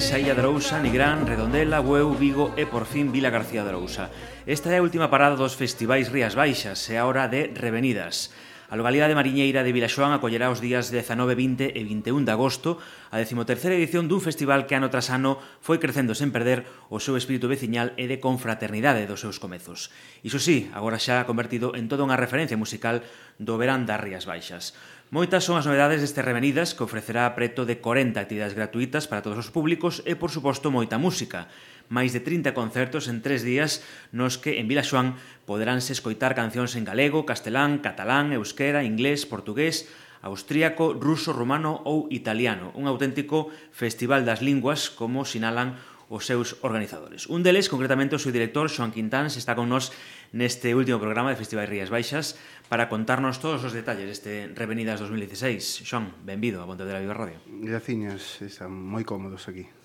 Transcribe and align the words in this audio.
Galiza, 0.00 0.18
Illa 0.18 0.34
de 0.34 0.40
Arousa, 0.40 0.80
Nigrán, 0.80 1.26
Redondela, 1.26 1.80
Bueu, 1.84 2.16
Vigo 2.16 2.56
e 2.56 2.64
por 2.64 2.88
fin 2.88 3.12
Vila 3.12 3.28
García 3.28 3.60
de 3.60 3.68
Arousa. 3.68 4.08
Esta 4.48 4.72
é 4.72 4.80
a 4.80 4.86
última 4.88 5.12
parada 5.12 5.36
dos 5.36 5.52
festivais 5.52 6.08
Rías 6.08 6.32
Baixas 6.32 6.88
e 6.88 6.96
a 6.96 7.04
hora 7.04 7.28
de 7.28 7.52
Revenidas. 7.52 8.32
A 8.70 8.78
localidade 8.78 9.18
mariñeira 9.18 9.66
de 9.66 9.74
Vilaxoán 9.74 10.14
acollerá 10.14 10.46
os 10.46 10.62
días 10.62 10.94
19, 10.94 11.34
20 11.34 11.74
e 11.74 11.82
21 11.82 12.22
de 12.22 12.30
agosto 12.30 12.78
a 13.10 13.18
13ª 13.18 13.74
edición 13.74 14.06
dun 14.06 14.22
festival 14.22 14.70
que 14.70 14.78
ano 14.78 14.86
tras 14.94 15.10
ano 15.10 15.42
foi 15.58 15.82
crecendo 15.82 16.14
sen 16.14 16.30
perder 16.30 16.62
o 16.86 17.02
seu 17.02 17.18
espírito 17.18 17.50
veciñal 17.50 17.90
e 17.98 18.06
de 18.06 18.22
confraternidade 18.22 19.10
dos 19.10 19.26
seus 19.26 19.42
comezos. 19.42 19.90
Iso 20.22 20.38
sí, 20.38 20.70
agora 20.70 21.02
xa 21.02 21.26
convertido 21.26 21.74
en 21.74 21.90
toda 21.90 22.06
unha 22.06 22.14
referencia 22.14 22.54
musical 22.54 23.02
do 23.42 23.58
verán 23.58 23.90
das 23.90 23.98
Rías 23.98 24.22
Baixas. 24.22 24.70
Moitas 25.10 25.42
son 25.42 25.58
as 25.58 25.66
novedades 25.66 25.98
deste 25.98 26.22
Revenidas 26.22 26.70
que 26.70 26.86
ofrecerá 26.86 27.26
preto 27.34 27.66
de 27.66 27.82
40 27.82 28.22
actividades 28.22 28.54
gratuitas 28.54 29.10
para 29.10 29.18
todos 29.18 29.42
os 29.42 29.50
públicos 29.50 30.06
e, 30.06 30.14
por 30.14 30.30
suposto, 30.30 30.70
moita 30.70 31.02
música 31.02 31.50
máis 31.90 32.14
de 32.14 32.22
30 32.22 32.54
concertos 32.54 33.10
en 33.10 33.18
tres 33.18 33.42
días 33.42 33.82
nos 34.14 34.38
que 34.38 34.62
en 34.62 34.70
Vilaxoán 34.70 35.18
poderánse 35.42 35.90
escoitar 35.90 36.38
cancións 36.38 36.78
en 36.78 36.86
galego, 36.86 37.26
castelán, 37.26 37.82
catalán, 37.82 38.30
euskera, 38.30 38.86
inglés, 38.86 39.26
portugués, 39.26 39.90
austríaco, 40.22 40.94
ruso, 40.94 41.34
romano 41.34 41.82
ou 41.82 42.06
italiano. 42.14 42.70
Un 42.78 42.86
auténtico 42.86 43.50
festival 43.74 44.22
das 44.22 44.38
linguas, 44.40 44.86
como 44.88 45.26
sinalan 45.26 45.74
os 46.10 46.26
seus 46.26 46.58
organizadores. 46.62 47.30
Un 47.30 47.46
deles, 47.46 47.70
concretamente, 47.70 48.18
o 48.18 48.22
seu 48.22 48.34
director, 48.34 48.66
Xoan 48.66 48.90
Quintáns, 48.90 49.38
está 49.38 49.54
con 49.54 49.70
nós 49.70 49.94
neste 50.34 50.74
último 50.74 50.98
programa 50.98 51.30
de 51.30 51.38
Festival 51.38 51.70
Rías 51.70 51.90
Baixas 51.90 52.34
para 52.66 52.90
contarnos 52.90 53.38
todos 53.38 53.62
os 53.62 53.74
detalles 53.74 54.10
deste 54.10 54.50
Revenidas 54.54 54.98
2016. 55.02 55.86
Xoan, 55.86 56.10
benvido 56.26 56.62
a 56.62 56.66
Pontevedra 56.66 56.98
Viva 56.98 57.14
Radio. 57.14 57.38
Graciñas, 57.46 58.42
están 58.42 58.74
moi 58.74 59.06
cómodos 59.06 59.46
aquí. 59.46 59.79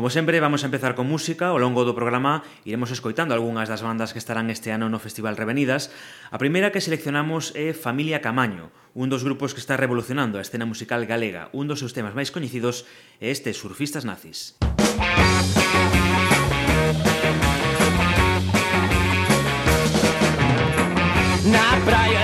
Como 0.00 0.08
sempre, 0.08 0.40
vamos 0.40 0.62
a 0.62 0.66
empezar 0.66 0.94
con 0.94 1.12
música. 1.12 1.52
Ao 1.52 1.60
longo 1.60 1.84
do 1.84 1.92
programa 1.92 2.40
iremos 2.64 2.88
escoitando 2.88 3.36
algunhas 3.36 3.68
das 3.68 3.84
bandas 3.84 4.16
que 4.16 4.22
estarán 4.24 4.48
este 4.48 4.72
ano 4.72 4.88
no 4.88 4.96
Festival 4.96 5.36
Revenidas. 5.36 5.92
A 6.32 6.40
primeira 6.40 6.72
que 6.72 6.80
seleccionamos 6.80 7.52
é 7.52 7.76
Familia 7.76 8.24
Camaño, 8.24 8.72
un 8.96 9.12
dos 9.12 9.28
grupos 9.28 9.52
que 9.52 9.60
está 9.60 9.76
revolucionando 9.76 10.40
a 10.40 10.44
escena 10.48 10.64
musical 10.64 11.04
galega. 11.04 11.52
Un 11.52 11.68
dos 11.68 11.84
seus 11.84 11.92
temas 11.92 12.16
máis 12.16 12.32
coñecidos 12.32 12.88
é 13.20 13.28
este 13.28 13.52
Surfistas 13.52 14.08
Nazis. 14.08 14.56
Na 21.44 21.76
praia 21.84 22.19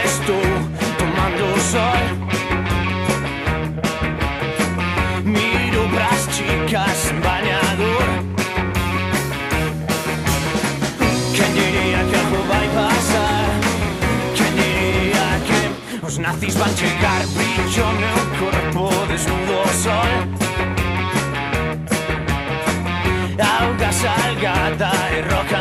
gratis 16.47 16.61
va 16.61 16.67
a 16.67 16.75
llegar 16.75 17.27
brillo 17.35 17.85
en 17.91 18.03
el 18.05 18.21
cuerpo 18.39 18.83
desnudo 19.09 19.65
sol. 19.83 20.13
Auga 23.39 23.93
salgada 23.93 24.93
y 25.17 25.23
roca 25.23 25.56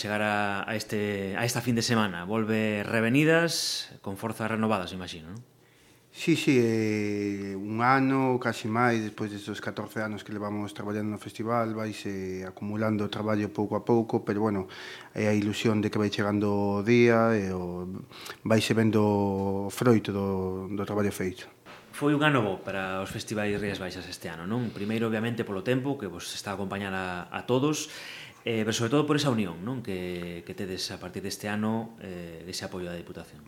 chegar 0.00 0.24
a, 0.24 0.64
a, 0.64 0.72
este, 0.80 1.36
a 1.36 1.44
esta 1.44 1.60
fin 1.60 1.76
de 1.76 1.84
semana. 1.84 2.24
Volve 2.24 2.80
revenidas 2.88 3.92
con 4.00 4.16
forzas 4.16 4.48
renovadas, 4.48 4.96
imagino, 4.96 5.36
non? 5.36 5.44
Sí, 6.12 6.34
sí, 6.34 6.58
eh, 6.60 7.54
un 7.54 7.80
ano, 7.86 8.36
casi 8.42 8.66
máis, 8.66 8.98
despois 8.98 9.30
destes 9.30 9.62
14 9.62 10.02
anos 10.02 10.26
que 10.26 10.34
levamos 10.34 10.74
traballando 10.74 11.14
no 11.14 11.22
festival, 11.22 11.70
vais 11.70 12.02
eh, 12.02 12.42
acumulando 12.42 13.06
traballo 13.06 13.46
pouco 13.54 13.78
a 13.78 13.86
pouco, 13.86 14.26
pero 14.26 14.42
bueno, 14.42 14.66
é 15.14 15.30
a 15.30 15.34
ilusión 15.38 15.78
de 15.78 15.86
que 15.86 16.02
vai 16.02 16.10
chegando 16.10 16.50
o 16.50 16.82
día 16.82 17.30
e 17.38 17.54
o, 17.54 17.86
vaise 18.42 18.74
vendo 18.74 19.06
o 19.06 19.70
froito 19.70 20.10
do, 20.10 20.66
do 20.74 20.82
traballo 20.82 21.14
feito. 21.14 21.46
Foi 21.94 22.10
un 22.10 22.26
ano 22.26 22.42
bo 22.42 22.58
para 22.58 22.98
os 23.06 23.10
festivais 23.14 23.54
Rías 23.62 23.78
Baixas 23.78 24.08
este 24.10 24.26
ano, 24.26 24.50
non? 24.50 24.74
Primeiro, 24.74 25.06
obviamente, 25.06 25.46
polo 25.46 25.62
tempo, 25.62 25.94
que 25.94 26.10
vos 26.10 26.26
está 26.34 26.52
a 26.52 26.58
acompañar 26.58 26.90
a, 26.90 27.30
a 27.30 27.46
todos, 27.46 27.86
Eh, 28.44 28.64
pero 28.64 28.72
sobre 28.72 28.90
todo 28.90 29.04
por 29.04 29.20
esa 29.20 29.28
unión 29.28 29.60
non 29.60 29.84
que, 29.84 30.40
que 30.48 30.56
tedes 30.56 30.88
a 30.88 30.96
partir 30.96 31.20
deste 31.20 31.52
ano 31.52 31.96
eh, 32.00 32.40
dese 32.48 32.64
apoio 32.64 32.88
da 32.88 32.96
Diputación. 32.96 33.44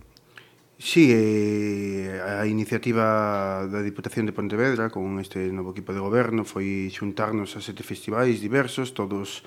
Sí, 0.82 1.14
eh, 1.14 2.18
a 2.20 2.44
iniciativa 2.44 3.64
da 3.70 3.80
Diputación 3.80 4.26
de 4.26 4.34
Pontevedra 4.34 4.90
con 4.90 5.22
este 5.22 5.48
novo 5.54 5.70
equipo 5.72 5.94
de 5.94 6.02
goberno 6.02 6.42
foi 6.44 6.90
xuntarnos 6.90 7.54
a 7.56 7.62
sete 7.62 7.86
festivais 7.86 8.42
diversos, 8.42 8.90
todos 8.92 9.46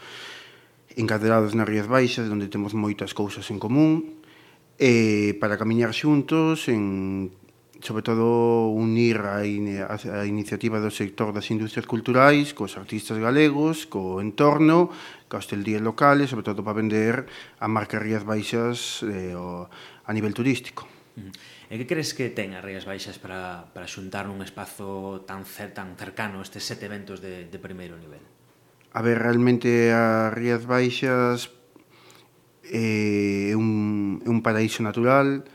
encaderados 0.96 1.54
nas 1.54 1.68
Rías 1.68 1.92
Baixas, 1.92 2.32
onde 2.32 2.48
temos 2.48 2.72
moitas 2.72 3.12
cousas 3.12 3.46
en 3.52 3.60
común, 3.60 4.24
eh, 4.80 5.36
para 5.38 5.60
camiñar 5.60 5.92
xuntos 5.92 6.72
en 6.72 7.36
sobre 7.86 8.02
todo 8.02 8.68
unir 8.74 9.22
a, 9.22 9.46
in, 9.46 9.78
a, 9.78 9.94
a 9.94 10.26
iniciativa 10.26 10.82
do 10.82 10.90
sector 10.90 11.30
das 11.30 11.54
industrias 11.54 11.86
culturais 11.86 12.58
cos 12.58 12.82
artistas 12.82 13.22
galegos, 13.22 13.86
co 13.86 14.18
entorno, 14.18 14.90
ca 15.30 15.38
hostelías 15.38 15.86
locales, 15.86 16.34
sobre 16.34 16.44
todo 16.44 16.66
para 16.66 16.82
vender 16.82 17.30
a 17.62 17.68
marca 17.70 18.02
Rías 18.02 18.26
Baixas 18.26 19.06
eh, 19.06 19.38
o, 19.38 19.70
a 19.70 20.12
nivel 20.12 20.34
turístico. 20.34 20.90
E 21.70 21.78
que 21.80 21.86
crees 21.86 22.18
que 22.18 22.34
ten 22.34 22.58
as 22.58 22.66
Rías 22.66 22.90
Baixas 22.90 23.22
para, 23.22 23.70
para 23.72 23.86
xuntar 23.86 24.26
nun 24.26 24.42
espazo 24.42 25.22
tan, 25.24 25.46
cer, 25.46 25.72
tan 25.72 25.94
cercano 25.94 26.42
estes 26.42 26.66
sete 26.66 26.90
eventos 26.90 27.22
de, 27.22 27.46
de 27.46 27.60
primeiro 27.62 27.96
nivel? 28.02 28.22
A 28.98 29.06
ver, 29.06 29.22
realmente 29.22 29.94
as 29.94 30.34
Rías 30.34 30.66
Baixas 30.66 31.54
eh, 32.66 33.54
é 33.54 33.54
eh, 33.54 33.56
un, 33.56 34.26
un 34.26 34.40
paraíso 34.42 34.82
natural, 34.82 35.46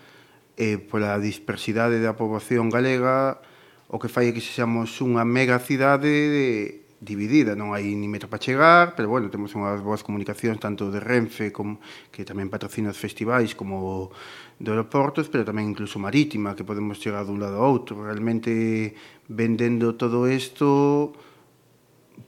eh, 0.60 0.76
pola 0.76 1.16
dispersidade 1.16 2.04
da 2.04 2.12
poboación 2.12 2.68
galega, 2.68 3.40
o 3.88 3.96
que 3.96 4.12
fai 4.12 4.28
é 4.28 4.34
que 4.36 4.44
sexamos 4.44 5.00
unha 5.00 5.24
mega 5.24 5.56
cidade 5.56 6.84
dividida, 7.00 7.56
non 7.56 7.72
hai 7.72 7.96
ni 7.96 8.12
metro 8.12 8.28
para 8.28 8.44
chegar, 8.44 8.92
pero 8.92 9.08
bueno, 9.08 9.32
temos 9.32 9.56
unhas 9.56 9.80
boas 9.80 10.04
comunicacións 10.04 10.60
tanto 10.60 10.92
de 10.92 11.00
Renfe 11.00 11.48
como 11.48 11.80
que 12.12 12.28
tamén 12.28 12.52
patrocina 12.52 12.92
os 12.92 13.00
festivais 13.00 13.56
como 13.56 14.12
de 14.60 14.68
aeroportos, 14.68 15.32
pero 15.32 15.48
tamén 15.48 15.72
incluso 15.72 15.96
marítima, 15.96 16.52
que 16.52 16.68
podemos 16.68 17.00
chegar 17.00 17.24
dun 17.24 17.40
lado 17.40 17.56
ao 17.56 17.72
outro. 17.72 18.04
Realmente 18.04 18.92
vendendo 19.32 19.96
todo 19.96 20.28
isto 20.28 21.16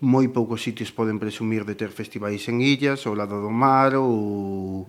moi 0.01 0.25
poucos 0.33 0.65
sitios 0.65 0.89
poden 0.89 1.21
presumir 1.21 1.69
de 1.69 1.77
ter 1.77 1.93
festivais 1.93 2.49
en 2.49 2.65
illas, 2.65 3.05
ao 3.05 3.13
lado 3.13 3.45
do 3.45 3.53
mar 3.53 3.93
ou 3.93 4.89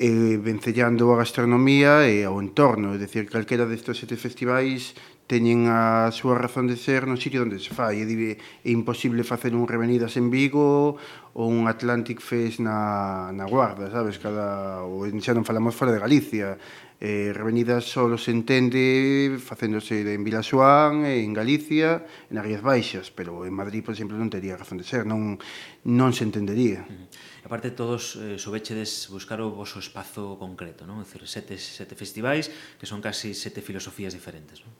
eh, 0.00 0.40
vencellando 0.40 1.12
a 1.12 1.20
gastronomía 1.20 2.08
e 2.08 2.24
ao 2.24 2.40
entorno, 2.40 2.96
é 2.96 2.98
dicir, 2.98 3.28
calquera 3.28 3.68
destes 3.68 4.00
sete 4.00 4.16
festivais 4.16 4.96
teñen 5.28 5.70
a 5.70 6.10
súa 6.10 6.34
razón 6.34 6.66
de 6.66 6.74
ser 6.74 7.06
no 7.06 7.14
sitio 7.20 7.44
onde 7.46 7.60
se 7.62 7.70
fai. 7.70 8.02
É, 8.02 8.08
é 8.08 8.70
imposible 8.72 9.22
facer 9.22 9.52
un 9.54 9.68
Revenidas 9.68 10.16
en 10.16 10.32
Vigo 10.32 10.98
ou 11.36 11.46
un 11.46 11.68
Atlantic 11.68 12.18
Fest 12.18 12.58
na, 12.58 13.30
na 13.30 13.44
Guarda, 13.46 13.92
sabes? 13.92 14.18
Cada, 14.18 14.82
ou 14.82 15.06
xa 15.20 15.36
non 15.36 15.46
falamos 15.46 15.76
fora 15.76 15.94
de 15.94 16.02
Galicia. 16.02 16.58
Eh, 16.98 17.30
Revenidas 17.36 17.86
só 17.86 18.10
se 18.16 18.32
entende 18.32 19.38
facéndose 19.38 20.02
en 20.02 20.24
Vilaxoán, 20.24 21.06
en 21.06 21.30
Galicia, 21.36 22.02
en 22.32 22.40
Arias 22.40 22.64
Baixas, 22.64 23.12
pero 23.12 23.46
en 23.46 23.54
Madrid, 23.54 23.84
por 23.86 23.94
exemplo, 23.94 24.18
non 24.18 24.32
tería 24.32 24.58
razón 24.58 24.80
de 24.80 24.88
ser, 24.88 25.06
non, 25.06 25.38
non 25.86 26.10
se 26.16 26.26
entendería. 26.26 26.88
Uh 26.88 27.06
-huh 27.06 27.29
aparte 27.50 27.74
todos 27.74 28.14
eh, 28.14 28.38
sobechedes 28.38 29.10
buscar 29.10 29.42
o 29.42 29.50
vosso 29.50 29.82
espazo 29.82 30.38
concreto, 30.38 30.86
non? 30.86 31.02
É 31.02 31.04
dicir, 31.04 31.26
sete, 31.26 31.58
sete 31.58 31.98
festivais 31.98 32.46
que 32.78 32.86
son 32.86 33.02
casi 33.02 33.34
sete 33.34 33.58
filosofías 33.58 34.14
diferentes, 34.14 34.62
non? 34.62 34.70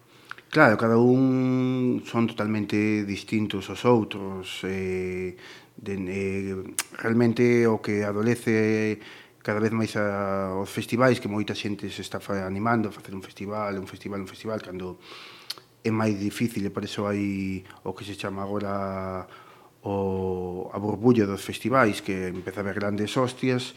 Claro, 0.54 0.78
cada 0.78 0.94
un 0.94 2.06
son 2.06 2.30
totalmente 2.30 3.02
distintos 3.02 3.66
aos 3.74 3.82
outros. 3.82 4.62
Eh, 4.62 5.34
de, 5.74 5.94
eh, 5.98 6.54
realmente 6.94 7.66
o 7.66 7.82
que 7.82 8.06
adolece 8.06 9.02
cada 9.42 9.58
vez 9.58 9.74
máis 9.74 9.98
a, 9.98 10.54
aos 10.54 10.70
festivais 10.70 11.18
que 11.18 11.26
moita 11.26 11.58
xente 11.58 11.90
se 11.90 12.06
está 12.06 12.22
animando 12.46 12.86
a 12.86 12.94
facer 12.94 13.18
un 13.18 13.24
festival, 13.26 13.82
un 13.82 13.90
festival, 13.90 14.22
un 14.22 14.30
festival, 14.30 14.62
cando 14.62 15.02
é 15.82 15.90
máis 15.90 16.14
difícil 16.22 16.62
e 16.62 16.70
por 16.70 16.86
iso 16.86 17.10
hai 17.10 17.66
o 17.82 17.90
que 17.98 18.06
se 18.06 18.14
chama 18.14 18.46
agora 18.46 19.26
o, 19.82 20.68
a 20.72 20.78
burbulla 20.78 21.24
dos 21.24 21.40
festivais 21.42 22.00
que 22.00 22.28
empeza 22.28 22.60
a 22.60 22.66
ver 22.66 22.76
grandes 22.76 23.16
hostias 23.16 23.74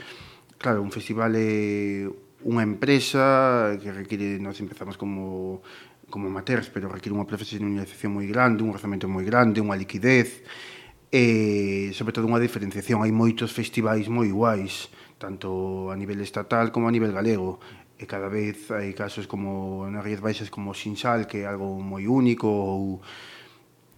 claro, 0.63 0.81
un 0.81 0.91
festival 0.95 1.35
é 1.35 2.07
unha 2.43 2.63
empresa 2.63 3.75
que 3.79 3.91
require, 3.91 4.39
nós 4.39 4.59
empezamos 4.63 4.95
como 4.95 5.63
como 6.11 6.29
amateurs, 6.29 6.69
pero 6.69 6.87
require 6.87 7.15
unha 7.15 7.25
profesionalización 7.25 8.13
moi 8.13 8.29
grande, 8.29 8.61
un 8.61 8.69
orzamento 8.69 9.09
moi 9.09 9.25
grande, 9.25 9.63
unha 9.63 9.73
liquidez, 9.73 10.45
e 11.09 11.89
sobre 11.97 12.13
todo 12.13 12.29
unha 12.29 12.37
diferenciación. 12.37 13.01
Hai 13.01 13.09
moitos 13.09 13.49
festivais 13.49 14.05
moi 14.13 14.29
guais, 14.29 14.93
tanto 15.17 15.89
a 15.89 15.95
nivel 15.97 16.21
estatal 16.21 16.69
como 16.69 16.85
a 16.85 16.93
nivel 16.93 17.11
galego, 17.17 17.57
e 17.97 18.05
cada 18.05 18.29
vez 18.29 18.69
hai 18.69 18.93
casos 18.93 19.25
como 19.25 19.89
nas 19.89 20.05
Rías 20.05 20.21
Baixas 20.21 20.53
como 20.53 20.77
Sinsal, 20.77 21.25
que 21.25 21.43
é 21.43 21.49
algo 21.49 21.81
moi 21.81 22.05
único, 22.05 22.45
ou 22.45 23.01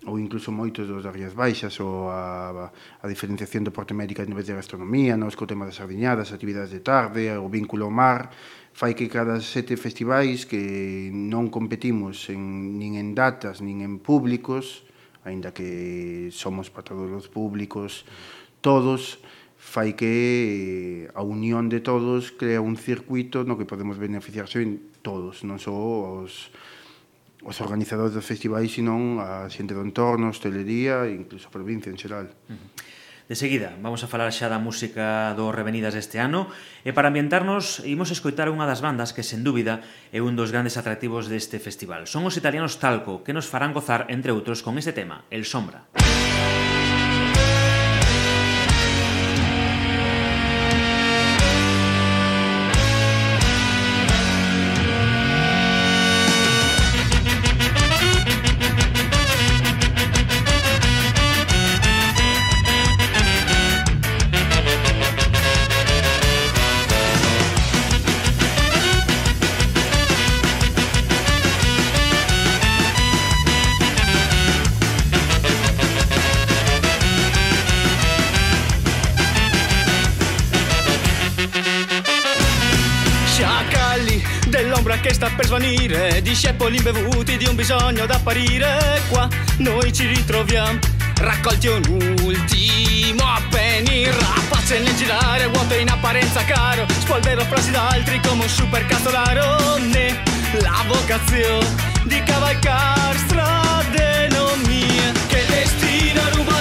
ou 0.03 0.19
incluso 0.19 0.51
moitos 0.51 0.85
dos 0.85 1.01
das 1.01 1.15
Rías 1.15 1.33
Baixas 1.33 1.79
ou 1.79 2.11
a, 2.11 2.67
a 2.67 3.05
diferenciación 3.07 3.63
do 3.63 3.71
porte 3.71 3.95
médica 3.95 4.21
a 4.21 4.29
nivel 4.29 4.43
de 4.43 4.53
gastronomía, 4.53 5.15
nos 5.15 5.39
co 5.39 5.47
tema 5.47 5.63
das 5.63 5.79
sardiñadas, 5.79 6.35
actividades 6.35 6.75
de 6.75 6.83
tarde, 6.83 7.31
o 7.39 7.47
vínculo 7.47 7.87
ao 7.87 7.93
mar, 7.95 8.29
fai 8.75 8.93
que 8.93 9.07
cada 9.07 9.39
sete 9.39 9.79
festivais 9.79 10.43
que 10.43 11.07
non 11.09 11.47
competimos 11.47 12.27
en, 12.27 12.75
nin 12.75 12.99
en 12.99 13.15
datas, 13.15 13.63
nin 13.63 13.79
en 13.79 14.03
públicos, 14.03 14.83
aínda 15.23 15.55
que 15.55 16.29
somos 16.35 16.69
para 16.69 16.85
todos 16.91 17.09
os 17.09 17.25
públicos, 17.31 18.03
todos, 18.59 19.17
fai 19.57 19.97
que 19.97 21.09
a 21.17 21.25
unión 21.25 21.71
de 21.73 21.81
todos 21.81 22.29
crea 22.29 22.61
un 22.61 22.77
circuito 22.77 23.41
no 23.41 23.57
que 23.57 23.65
podemos 23.65 23.97
beneficiarse 23.97 24.61
en 24.61 24.93
todos, 25.01 25.41
non 25.41 25.57
só 25.57 25.73
os, 25.73 26.53
os 27.45 27.61
organizadores 27.61 28.17
dos 28.17 28.25
festivais, 28.25 28.73
senón 28.73 29.21
a 29.21 29.45
xente 29.53 29.77
do 29.77 29.85
entorno, 29.85 30.33
hostelería 30.33 31.05
e 31.05 31.13
incluso 31.13 31.47
a 31.47 31.53
provincia 31.53 31.93
en 31.93 31.97
xeral. 32.01 32.33
Uh 32.49 32.57
-huh. 32.57 32.69
De 33.25 33.33
seguida, 33.33 33.73
vamos 33.81 34.05
a 34.05 34.07
falar 34.09 34.29
xa 34.29 34.49
da 34.49 34.61
música 34.61 35.33
do 35.33 35.49
Revenidas 35.49 35.97
deste 35.97 36.21
ano 36.21 36.45
e 36.85 36.93
para 36.93 37.09
ambientarnos 37.09 37.81
imos 37.81 38.13
escoitar 38.13 38.53
unha 38.53 38.69
das 38.69 38.85
bandas 38.85 39.17
que, 39.17 39.25
sen 39.25 39.41
dúbida, 39.41 39.81
é 40.13 40.21
un 40.21 40.37
dos 40.37 40.53
grandes 40.53 40.77
atractivos 40.77 41.25
deste 41.25 41.57
festival. 41.57 42.05
Son 42.05 42.21
os 42.25 42.37
italianos 42.37 42.77
Talco, 42.77 43.25
que 43.25 43.33
nos 43.33 43.49
farán 43.49 43.73
gozar, 43.73 44.05
entre 44.13 44.29
outros, 44.29 44.61
con 44.61 44.77
este 44.77 44.93
tema, 44.93 45.25
El 45.33 45.45
Sombra. 45.45 45.89
El 45.93 46.01
Sombra. 46.01 46.14
Per 85.35 85.45
svanire 85.45 86.19
Discepoli 86.23 86.77
imbevuti 86.77 87.37
di 87.37 87.45
un 87.45 87.53
bisogno 87.53 88.07
da 88.07 88.15
apparire. 88.15 89.01
Qua 89.09 89.27
noi 89.57 89.93
ci 89.93 90.07
ritroviamo 90.07 90.79
Raccolti 91.17 91.67
un 91.67 92.15
ultimo 92.23 93.23
avvenir 93.23 94.11
Rapazze 94.15 94.79
nel 94.79 94.95
girare, 94.95 95.47
vuoto 95.47 95.75
in 95.75 95.89
apparenza 95.89 96.43
caro. 96.45 96.87
Spolvero 96.99 97.41
frasi 97.41 97.69
da 97.69 97.89
altri 97.89 98.19
come 98.19 98.43
un 98.43 98.49
super 98.49 98.83
casolaro 98.87 99.77
Né 99.77 100.23
la 100.61 100.83
vocazione 100.87 101.93
di 102.05 102.23
cavalcar 102.23 103.15
strade 103.27 104.27
non 104.31 104.59
mie. 104.65 105.11
Che 105.27 105.45
destino 105.47 106.21
ruba 106.33 106.54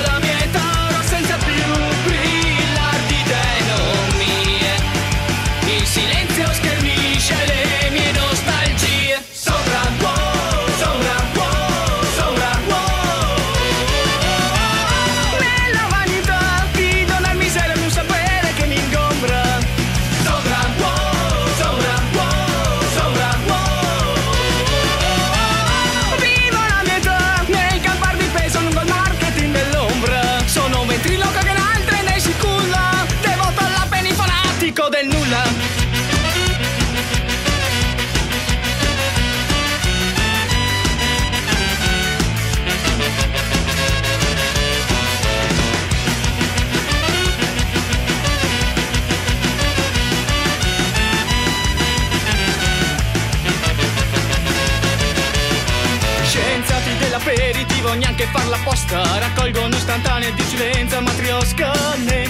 dell'aperitivo 57.35 57.93
Neanche 57.95 58.27
farla 58.27 58.57
apposta 58.57 59.19
Raccolgono 59.19 59.75
istantanee 59.75 60.33
di 60.35 60.43
silenza 60.43 61.01
matriosca 61.01 61.73
Né 61.97 62.29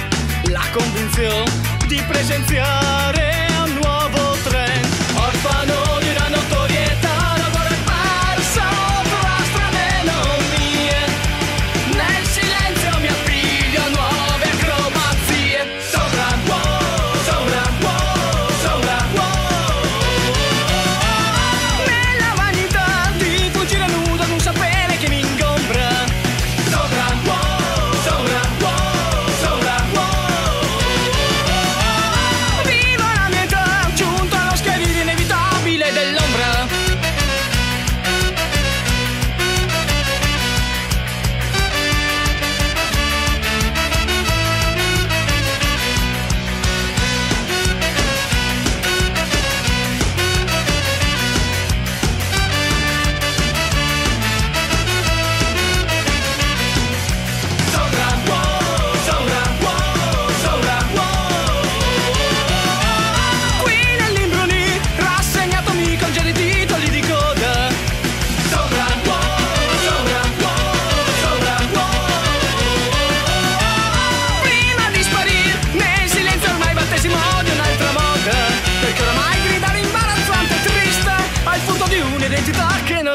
la 0.51 0.65
convinzione 0.73 1.51
di 1.87 2.03
presenziare 2.07 3.44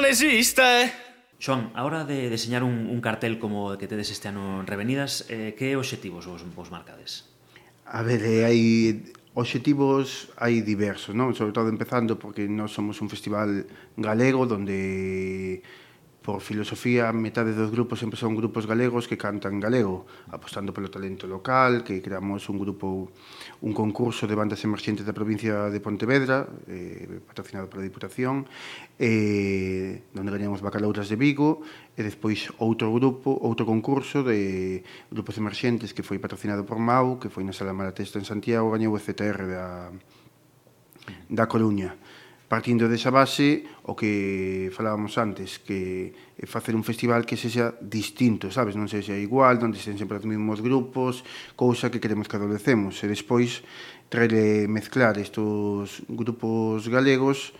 existe. 0.09 0.91
Xoan, 1.39 1.71
a 1.71 1.85
hora 1.87 2.03
de 2.03 2.27
deseñar 2.27 2.63
un, 2.67 2.91
un 2.91 2.99
cartel 2.99 3.39
como 3.39 3.77
que 3.77 3.87
tedes 3.87 4.11
este 4.11 4.27
ano 4.27 4.59
en 4.59 4.67
Revenidas, 4.67 5.23
eh, 5.29 5.55
que 5.55 5.77
obxectivos 5.77 6.27
vos, 6.27 6.43
vos 6.51 6.67
marcades? 6.67 7.31
A 7.85 8.03
ver, 8.03 8.19
eh, 8.25 8.43
hai 8.43 8.59
obxectivos 9.37 10.33
hai 10.35 10.59
diversos, 10.59 11.15
non? 11.15 11.31
Sobre 11.31 11.55
todo 11.55 11.71
empezando 11.71 12.19
porque 12.19 12.43
nós 12.49 12.75
somos 12.75 12.99
un 12.99 13.07
festival 13.07 13.63
galego 13.95 14.43
donde 14.43 15.63
por 16.21 16.41
filosofía, 16.43 17.07
a 17.07 17.15
metade 17.15 17.55
dos 17.55 17.71
grupos 17.71 18.03
sempre 18.03 18.19
son 18.19 18.35
grupos 18.35 18.67
galegos 18.67 19.07
que 19.07 19.15
cantan 19.15 19.57
galego, 19.57 20.03
apostando 20.35 20.75
polo 20.75 20.91
talento 20.91 21.25
local, 21.31 21.81
que 21.81 22.03
creamos 22.03 22.51
un 22.51 22.59
grupo, 22.59 23.07
un 23.63 23.71
concurso 23.71 24.27
de 24.27 24.35
bandas 24.35 24.59
emerxentes 24.67 25.07
da 25.07 25.15
provincia 25.15 25.71
de 25.71 25.79
Pontevedra, 25.79 26.43
eh, 26.67 27.23
patrocinado 27.23 27.71
pola 27.71 27.87
Diputación, 27.87 28.43
eh, 28.99 30.03
onde 30.11 30.31
gañamos 30.35 30.59
bacalouras 30.59 31.07
de 31.07 31.15
Vigo, 31.15 31.63
e 31.95 32.03
despois 32.03 32.51
outro 32.59 32.91
grupo, 32.91 33.31
outro 33.39 33.63
concurso 33.63 34.19
de 34.19 34.83
grupos 35.07 35.39
emerxentes 35.39 35.95
que 35.95 36.03
foi 36.03 36.19
patrocinado 36.19 36.67
por 36.67 36.83
Mau, 36.83 37.15
que 37.15 37.31
foi 37.31 37.47
na 37.47 37.55
Sala 37.55 37.71
Maratesta 37.71 38.19
en 38.19 38.27
Santiago, 38.27 38.75
gañou 38.75 38.91
o 38.91 38.99
CTR 38.99 39.39
da, 39.47 39.67
da 41.31 41.47
Coruña 41.47 41.95
partindo 42.49 42.89
desa 42.89 43.13
base 43.13 43.63
o 43.85 43.93
que 43.93 44.73
falábamos 44.73 45.21
antes, 45.21 45.61
que 45.61 46.11
é 46.33 46.49
facer 46.49 46.73
un 46.73 46.81
festival 46.81 47.21
que 47.23 47.37
sexa 47.37 47.77
distinto, 47.77 48.49
sabes? 48.49 48.73
Non 48.73 48.89
sexa 48.89 49.13
igual, 49.13 49.61
onde 49.61 49.77
estén 49.77 50.01
sempre 50.01 50.17
os 50.17 50.25
mesmos 50.25 50.59
grupos, 50.65 51.21
cousa 51.53 51.93
que 51.93 52.01
queremos 52.01 52.25
que 52.25 52.41
adolecemos. 52.41 52.97
E 53.05 53.07
despois 53.07 53.61
traer 54.09 54.65
mezclar 54.65 55.21
estos 55.21 56.01
grupos 56.09 56.89
galegos 56.89 57.53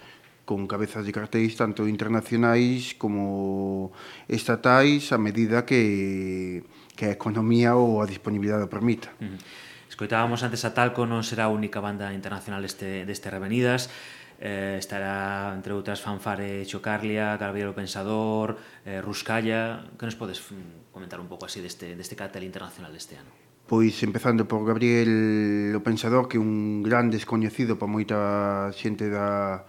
con 0.50 0.66
cabezas 0.66 1.06
de 1.06 1.14
cartéis 1.14 1.54
tanto 1.54 1.86
internacionais 1.86 2.98
como 2.98 3.94
estatais 4.26 5.14
a 5.14 5.22
medida 5.22 5.70
que, 5.70 6.66
que 6.98 7.06
a 7.06 7.14
economía 7.14 7.78
ou 7.78 8.02
a 8.02 8.10
disponibilidade 8.10 8.66
o 8.66 8.74
permita. 8.74 9.14
Uh 9.22 9.38
-huh. 9.38 9.70
Escoitábamos 9.86 10.42
antes 10.42 10.66
a 10.66 10.74
Talco, 10.74 11.06
non 11.06 11.22
será 11.22 11.46
a 11.46 11.54
única 11.54 11.78
banda 11.78 12.10
internacional 12.10 12.66
este, 12.66 13.06
deste 13.06 13.30
Revenidas 13.30 13.94
eh, 14.40 14.78
estará, 14.80 15.52
entre 15.52 15.76
outras, 15.76 16.00
Fanfare 16.00 16.64
Chocarlia, 16.64 17.36
Gabriel 17.36 17.76
Pensador, 17.76 18.56
eh, 18.88 19.04
Ruscalla... 19.04 19.84
Que 20.00 20.08
nos 20.08 20.16
podes 20.16 20.40
mm, 20.40 20.96
comentar 20.96 21.20
un 21.20 21.28
pouco 21.28 21.46
así 21.46 21.60
deste, 21.60 22.00
deste 22.00 22.16
cartel 22.16 22.48
internacional 22.48 22.96
deste 22.96 23.20
ano? 23.20 23.36
Pois 23.68 24.02
empezando 24.02 24.48
por 24.48 24.66
Gabriel 24.66 25.76
o 25.76 25.84
Pensador, 25.84 26.32
que 26.32 26.40
é 26.40 26.42
un 26.42 26.82
gran 26.82 27.12
descoñecido 27.12 27.78
para 27.78 27.92
moita 27.92 28.72
xente 28.74 29.12
da, 29.12 29.68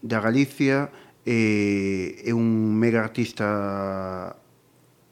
da 0.00 0.18
Galicia, 0.22 0.88
é, 1.26 2.24
é 2.24 2.32
un 2.32 2.72
mega 2.78 3.04
artista 3.04 4.40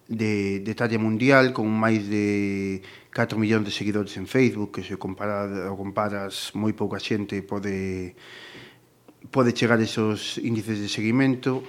de, 0.08 0.64
de 0.64 0.72
talla 0.72 0.96
mundial, 0.96 1.52
con 1.52 1.68
máis 1.68 2.08
de 2.08 2.80
4 3.14 3.38
millóns 3.38 3.64
de 3.64 3.72
seguidores 3.72 4.16
en 4.16 4.26
Facebook, 4.26 4.78
que 4.78 4.82
se 4.84 4.96
compara, 4.96 5.72
o 5.72 5.76
comparas 5.76 6.52
moi 6.54 6.76
pouca 6.76 7.00
xente 7.00 7.40
pode 7.42 8.14
pode 9.32 9.52
chegar 9.52 9.80
a 9.80 9.84
esos 9.84 10.38
índices 10.38 10.78
de 10.78 10.88
seguimento. 10.88 11.64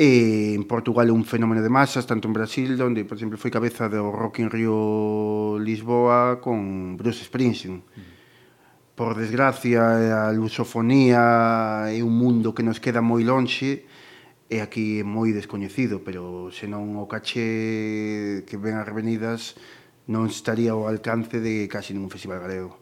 E 0.00 0.56
en 0.56 0.64
Portugal 0.64 1.08
é 1.08 1.12
un 1.12 1.28
fenómeno 1.28 1.60
de 1.60 1.68
masas, 1.68 2.08
tanto 2.08 2.24
en 2.24 2.32
Brasil, 2.32 2.72
onde, 2.80 3.04
por 3.04 3.20
exemplo, 3.20 3.36
foi 3.36 3.52
cabeza 3.52 3.84
do 3.84 4.08
Rock 4.08 4.40
in 4.40 4.48
Rio 4.48 5.60
Lisboa 5.60 6.40
con 6.40 6.96
Bruce 6.96 7.28
Springsteen. 7.28 7.84
Mm. 7.84 8.10
Por 8.96 9.12
desgracia, 9.16 10.28
a 10.28 10.32
lusofonía 10.32 11.88
é 11.92 12.00
un 12.00 12.16
mundo 12.16 12.56
que 12.56 12.64
nos 12.64 12.80
queda 12.80 13.04
moi 13.04 13.24
lonxe 13.24 13.84
e 14.48 14.64
aquí 14.64 15.00
é 15.00 15.04
moi 15.04 15.36
descoñecido, 15.36 16.00
pero 16.00 16.48
senón 16.48 16.96
o 16.96 17.04
caché 17.04 18.44
que 18.48 18.56
ven 18.56 18.80
as 18.80 18.88
revenidas 18.88 19.56
non 20.10 20.26
estaría 20.26 20.74
ao 20.74 20.90
alcance 20.90 21.38
de 21.38 21.70
casi 21.70 21.94
ningún 21.94 22.10
festival 22.10 22.42
galego. 22.42 22.74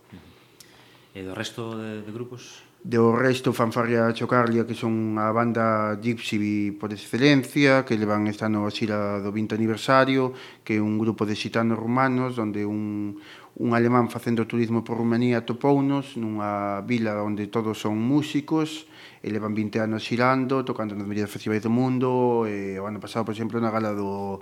E 1.13 1.21
do 1.21 1.37
resto 1.37 1.77
de, 1.77 2.01
de 2.01 2.11
grupos? 2.11 2.65
Do 2.81 3.13
resto, 3.13 3.53
Fanfarria 3.53 4.09
Chocarlia, 4.17 4.65
que 4.65 4.73
son 4.73 5.21
a 5.21 5.29
banda 5.29 5.99
Gypsy 6.01 6.73
por 6.73 6.89
excelencia, 6.89 7.85
que 7.85 8.01
levan 8.01 8.25
esta 8.33 8.49
nova 8.49 8.73
xira 8.73 9.21
do 9.21 9.29
20 9.29 9.53
aniversario, 9.53 10.33
que 10.65 10.79
é 10.79 10.81
un 10.81 10.97
grupo 10.97 11.29
de 11.29 11.37
xitanos 11.37 11.77
rumanos, 11.77 12.41
onde 12.41 12.65
un, 12.65 13.21
un 13.61 13.69
alemán 13.77 14.09
facendo 14.09 14.49
turismo 14.49 14.81
por 14.81 14.97
Rumanía 14.97 15.45
topounos 15.45 16.17
nunha 16.17 16.81
vila 16.89 17.21
onde 17.21 17.53
todos 17.53 17.77
son 17.77 18.01
músicos, 18.01 18.88
e 19.23 19.29
levan 19.31 19.55
20 19.55 19.83
anos 19.83 20.03
xirando, 20.03 20.63
tocando 20.63 20.95
nas 20.95 21.07
mellores 21.07 21.31
festivais 21.31 21.63
do 21.63 21.71
mundo, 21.71 22.47
e 22.47 22.79
o 22.79 22.87
ano 22.87 23.01
pasado, 23.01 23.25
por 23.27 23.35
exemplo, 23.35 23.61
na 23.61 23.71
gala 23.71 23.95
do, 23.95 24.41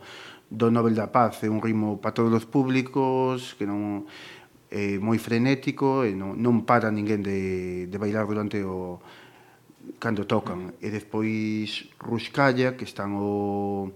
do 0.51 0.71
Nobel 0.71 0.95
da 0.95 1.09
Paz, 1.09 1.43
é 1.45 1.49
un 1.49 1.61
ritmo 1.61 1.99
para 1.99 2.13
todos 2.13 2.33
os 2.33 2.45
públicos, 2.45 3.57
que 3.57 3.65
non 3.65 4.05
é 4.69 4.99
moi 5.01 5.17
frenético, 5.17 6.05
e 6.05 6.13
non, 6.13 6.37
non 6.37 6.69
para 6.69 6.93
ninguén 6.93 7.25
de, 7.25 7.89
de 7.89 7.97
bailar 7.97 8.29
durante 8.29 8.61
o 8.61 9.01
cando 9.99 10.27
tocan. 10.27 10.75
E 10.83 10.91
despois 10.91 11.89
Ruscalla, 12.03 12.77
que 12.77 12.85
están 12.85 13.17
o 13.17 13.93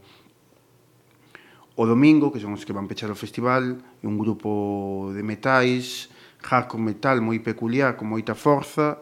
o 1.81 1.87
domingo, 1.87 2.29
que 2.29 2.41
son 2.41 2.53
os 2.53 2.69
que 2.69 2.77
van 2.77 2.85
pechar 2.85 3.09
o 3.09 3.17
festival, 3.17 3.81
é 3.81 4.07
un 4.07 4.21
grupo 4.21 5.09
de 5.17 5.25
metais, 5.25 6.13
hardcore 6.45 6.83
metal 6.83 7.25
moi 7.25 7.41
peculiar, 7.41 7.97
con 7.97 8.05
moita 8.05 8.37
forza, 8.37 9.01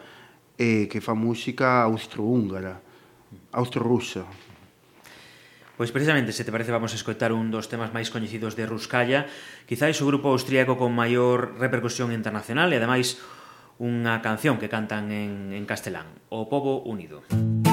eh, 0.58 0.90
que 0.90 1.00
fa 1.00 1.14
música 1.14 1.86
austro-húngara, 1.86 2.82
austro-rusa. 3.54 4.26
Pois 5.78 5.94
precisamente, 5.94 6.34
se 6.34 6.42
te 6.42 6.50
parece, 6.50 6.74
vamos 6.74 6.90
a 6.90 6.98
escoitar 6.98 7.30
un 7.30 7.54
dos 7.54 7.70
temas 7.70 7.94
máis 7.94 8.10
coñecidos 8.10 8.58
de 8.58 8.66
Ruskaya, 8.66 9.30
quizáis 9.70 10.02
o 10.02 10.10
grupo 10.10 10.34
austríaco 10.34 10.74
con 10.74 10.90
maior 10.90 11.54
repercusión 11.62 12.10
internacional 12.10 12.74
e 12.74 12.82
ademais 12.82 13.22
unha 13.78 14.18
canción 14.18 14.58
que 14.58 14.66
cantan 14.66 15.14
en, 15.14 15.54
en 15.54 15.62
castelán, 15.62 16.10
O 16.34 16.50
Pobo 16.50 16.82
Unido. 16.82 17.22
Música 17.30 17.67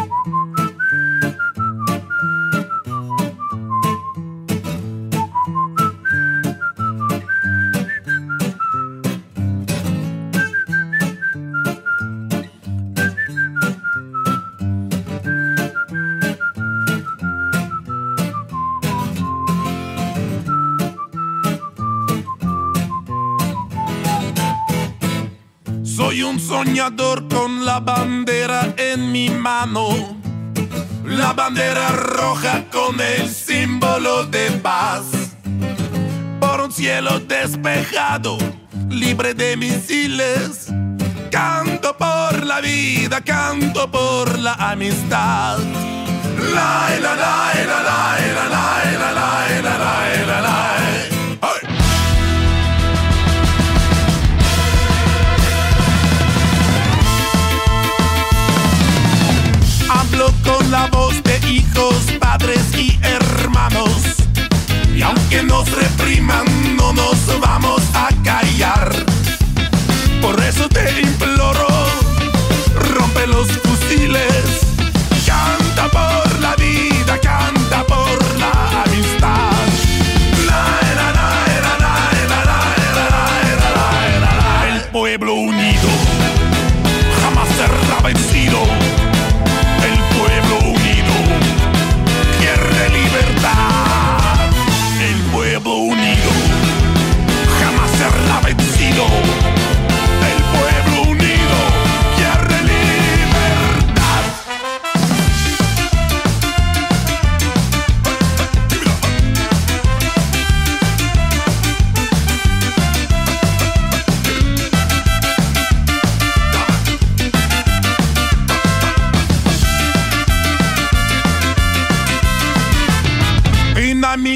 con 27.30 27.64
la 27.64 27.80
bandera 27.80 28.74
en 28.76 29.10
mi 29.10 29.30
mano. 29.30 29.88
La 31.06 31.32
bandera 31.32 31.88
roja 31.90 32.66
con 32.70 33.00
el 33.00 33.30
símbolo 33.30 34.26
de 34.26 34.52
paz. 34.62 35.04
Por 36.42 36.60
un 36.60 36.72
cielo 36.74 37.20
despejado, 37.22 38.38
libre 38.90 39.34
de 39.34 39.56
misiles. 39.56 40.68
Canto 41.32 41.96
por 41.98 42.46
la 42.46 42.60
vida, 42.60 43.22
canto 43.22 43.90
por 43.90 44.38
la 44.38 44.56
amistad. 44.56 45.60
La 46.54 46.90
la 47.02 47.16
la 47.16 47.54
la 47.56 47.80
la 47.88 48.36
la 48.36 48.50
la 48.50 48.66
la 49.00 49.14
la 49.62 49.78
la 49.78 50.02
la 50.28 50.42
la 50.42 50.75
con 60.46 60.72
la 60.72 60.88
voz 60.88 61.22
de 61.24 61.38
hijos, 61.50 61.96
padres 62.20 62.62
y 62.78 62.98
hermanos. 63.02 63.92
Y 64.96 65.02
aunque 65.02 65.44
nos 65.44 65.70
repriman, 65.72 66.46
no 66.78 66.94
nos 66.94 67.18
vamos 67.42 67.82
a 67.94 68.10
callar. 68.24 68.92
Por 70.22 70.40
eso 70.42 70.70
te 70.70 71.02
imploro, 71.02 71.68
rompe 72.96 73.28
los 73.28 73.48
fusiles. 73.64 74.75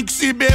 que 0.04 0.12
se 0.12 0.32
bem 0.32 0.50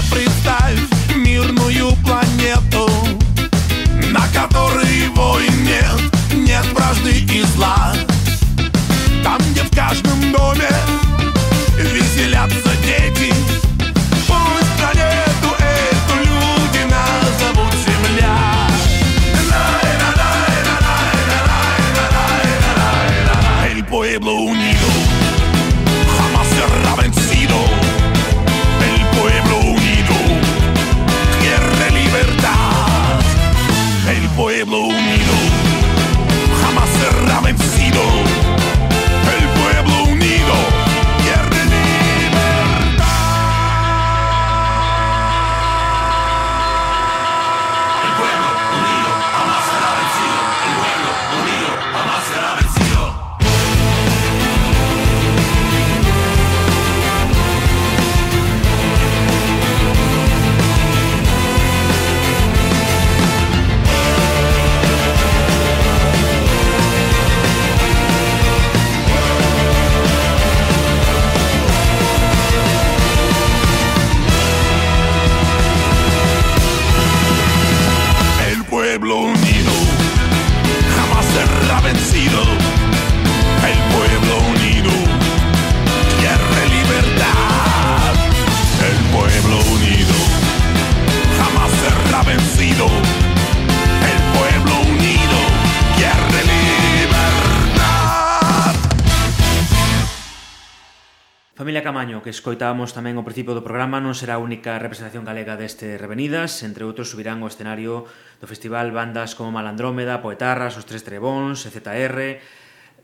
Caamaño, 101.95 102.19
que 102.19 102.35
escoitábamos 102.35 102.91
tamén 102.91 103.15
ao 103.15 103.23
principio 103.23 103.55
do 103.55 103.63
programa, 103.63 104.03
non 104.03 104.11
será 104.11 104.35
a 104.35 104.43
única 104.43 104.75
representación 104.83 105.23
galega 105.23 105.55
deste 105.55 105.95
Revenidas. 105.95 106.59
Entre 106.67 106.83
outros, 106.83 107.07
subirán 107.07 107.39
ao 107.39 107.47
escenario 107.47 108.03
do 108.43 108.47
festival 108.51 108.91
bandas 108.91 109.31
como 109.31 109.55
Malandrómeda, 109.55 110.19
Poetarras, 110.19 110.75
Os 110.75 110.83
Tres 110.83 111.07
Trebóns, 111.07 111.63
EZR... 111.63 112.43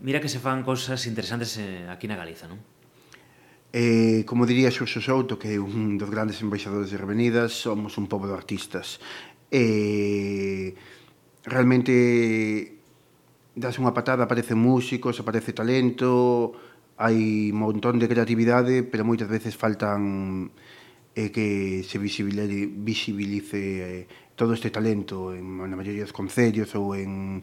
Mira 0.04 0.19
que 0.19 0.27
se 0.27 0.43
fan 0.43 0.67
cousas 0.67 1.08
interesantes 1.08 1.56
eh, 1.56 1.88
aquí 1.88 2.04
na 2.12 2.19
Galiza, 2.19 2.51
non? 2.51 2.60
Eh, 3.71 4.27
como 4.27 4.43
diría 4.43 4.67
Xurxo 4.67 4.99
Souto, 4.99 5.39
que 5.39 5.56
é 5.56 5.58
un 5.63 5.95
dos 5.95 6.12
grandes 6.12 6.43
embaixadores 6.43 6.91
de 6.91 6.99
Revenidas, 6.99 7.56
somos 7.56 7.95
un 7.95 8.12
pobo 8.12 8.27
de 8.27 8.36
artistas. 8.36 8.99
Eh, 9.56 10.75
realmente 11.47 12.75
das 13.56 13.80
unha 13.80 13.95
patada, 13.95 14.27
aparecen 14.27 14.60
músicos, 14.60 15.15
aparece 15.23 15.56
talento, 15.56 16.51
hai 17.01 17.49
un 17.49 17.57
montón 17.57 17.97
de 17.97 18.05
creatividade, 18.05 18.85
pero 18.85 19.01
moitas 19.01 19.25
veces 19.25 19.57
faltan 19.57 20.53
eh, 21.17 21.33
que 21.33 21.81
se 21.81 21.97
visibilice, 21.97 22.69
visibilice 22.69 23.61
eh, 23.81 24.07
todo 24.37 24.53
este 24.53 24.69
talento 24.69 25.33
en, 25.33 25.65
na 25.65 25.73
maioría 25.73 26.05
dos 26.05 26.13
concellos 26.13 26.69
ou 26.77 26.93
en 26.93 27.41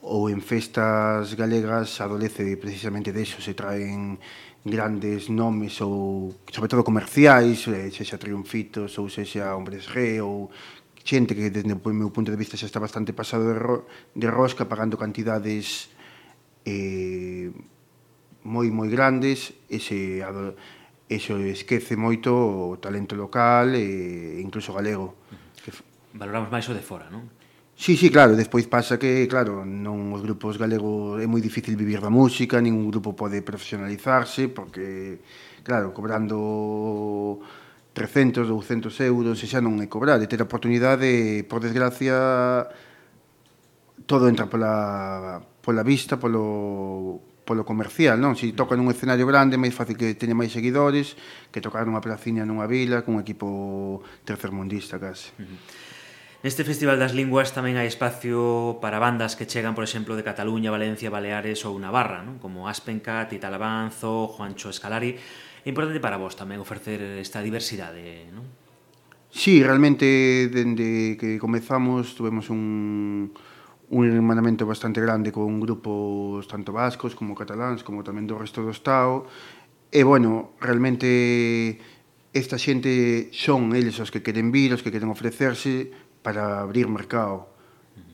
ou 0.00 0.30
en 0.30 0.40
festas 0.40 1.34
galegas 1.34 2.00
adolece 2.00 2.56
precisamente 2.56 3.12
deso, 3.12 3.42
se 3.42 3.52
traen 3.52 4.16
grandes 4.64 5.28
nomes 5.28 5.82
ou 5.82 6.32
sobre 6.48 6.70
todo 6.70 6.86
comerciais, 6.86 7.66
eh, 7.68 7.90
sexa 7.92 8.16
triunfitos 8.16 8.96
ou 8.96 9.10
sexa 9.10 9.52
hombres 9.52 9.84
G 9.84 10.22
ou 10.22 10.48
xente 11.04 11.34
que 11.34 11.50
desde 11.50 11.72
o 11.72 11.92
meu 11.92 12.10
punto 12.10 12.30
de 12.30 12.40
vista 12.40 12.56
xa 12.56 12.66
está 12.66 12.80
bastante 12.80 13.12
pasado 13.12 13.48
de, 13.52 13.56
ro 13.58 13.76
de 14.14 14.28
rosca 14.28 14.64
pagando 14.64 14.96
cantidades 14.96 15.90
eh, 16.64 17.50
moi 18.44 18.70
moi 18.70 18.86
grandes 18.92 19.54
e 19.66 19.78
se 19.80 20.22
e 21.08 21.16
esquece 21.56 21.96
moito 21.96 22.30
o 22.30 22.76
talento 22.76 23.16
local 23.16 23.72
e 23.74 24.40
incluso 24.44 24.76
galego. 24.76 25.24
Que... 25.64 25.72
Valoramos 26.12 26.52
máis 26.52 26.68
o 26.68 26.76
de 26.76 26.84
fora, 26.84 27.08
non? 27.08 27.38
Sí, 27.78 27.96
sí, 27.96 28.10
claro, 28.10 28.34
despois 28.34 28.66
pasa 28.66 28.98
que, 28.98 29.30
claro, 29.30 29.62
non 29.62 30.10
os 30.10 30.20
grupos 30.20 30.58
galegos 30.58 31.22
é 31.22 31.30
moi 31.30 31.38
difícil 31.38 31.78
vivir 31.78 32.02
da 32.02 32.10
música, 32.10 32.58
ningún 32.58 32.90
grupo 32.90 33.14
pode 33.14 33.38
profesionalizarse, 33.46 34.50
porque, 34.50 35.22
claro, 35.62 35.94
cobrando 35.94 37.38
300, 37.94 38.50
200 38.50 38.90
euros, 39.06 39.38
e 39.38 39.46
xa 39.46 39.62
non 39.62 39.78
é 39.78 39.86
cobrar, 39.86 40.18
e 40.18 40.26
ter 40.26 40.42
a 40.42 40.50
oportunidade, 40.50 41.46
por 41.46 41.62
desgracia, 41.62 42.66
todo 44.10 44.26
entra 44.26 44.50
pola, 44.50 45.38
pola 45.62 45.86
vista, 45.86 46.18
polo, 46.18 47.22
polo 47.48 47.64
comercial, 47.64 48.20
non? 48.20 48.36
Se 48.36 48.52
toca 48.52 48.76
nun 48.76 48.92
escenario 48.92 49.24
grande, 49.24 49.56
máis 49.56 49.72
fácil 49.72 49.96
que 49.96 50.12
teña 50.12 50.36
máis 50.36 50.52
seguidores 50.52 51.16
que 51.48 51.64
tocar 51.64 51.88
nunha 51.88 52.04
placiña 52.04 52.44
nunha 52.44 52.68
vila 52.68 53.00
cun 53.00 53.16
equipo 53.16 54.04
tercermundista 54.28 55.00
case. 55.00 55.32
Neste 56.44 56.62
Festival 56.62 57.00
das 57.00 57.16
Linguas 57.16 57.50
tamén 57.56 57.80
hai 57.80 57.88
espacio 57.88 58.78
para 58.84 59.00
bandas 59.00 59.34
que 59.34 59.48
chegan, 59.48 59.72
por 59.72 59.82
exemplo, 59.82 60.14
de 60.14 60.22
Cataluña, 60.22 60.68
Valencia, 60.70 61.08
Baleares 61.08 61.64
ou 61.64 61.80
Navarra, 61.80 62.20
non? 62.20 62.36
como 62.36 62.68
Aspencat, 62.68 63.32
Tita 63.32 63.48
Lavanzo, 63.48 64.28
Juancho 64.28 64.68
Escalari. 64.68 65.16
É 65.16 65.68
importante 65.72 65.98
para 65.98 66.20
vos 66.20 66.36
tamén 66.36 66.60
ofrecer 66.60 67.00
esta 67.18 67.40
diversidade, 67.40 68.28
non? 68.30 68.44
Sí, 69.32 69.64
realmente, 69.66 70.48
dende 70.52 71.18
que 71.18 71.40
comezamos, 71.42 72.14
tuvemos 72.14 72.48
un, 72.54 73.34
un 73.90 74.04
hermanamento 74.04 74.66
bastante 74.66 75.00
grande 75.00 75.32
con 75.32 75.60
grupos 75.60 76.46
tanto 76.48 76.72
vascos 76.72 77.14
como 77.14 77.34
cataláns, 77.34 77.80
como 77.80 78.04
tamén 78.04 78.28
do 78.28 78.36
resto 78.36 78.60
do 78.60 78.68
Estado. 78.68 79.24
E, 79.88 80.04
bueno, 80.04 80.52
realmente 80.60 81.80
esta 82.36 82.60
xente 82.60 83.32
son 83.32 83.72
eles 83.72 83.96
os 83.96 84.12
que 84.12 84.20
queren 84.20 84.52
vir, 84.52 84.76
os 84.76 84.84
que 84.84 84.92
queren 84.92 85.08
ofrecerse 85.08 85.88
para 86.20 86.60
abrir 86.60 86.84
mercado. 86.92 87.48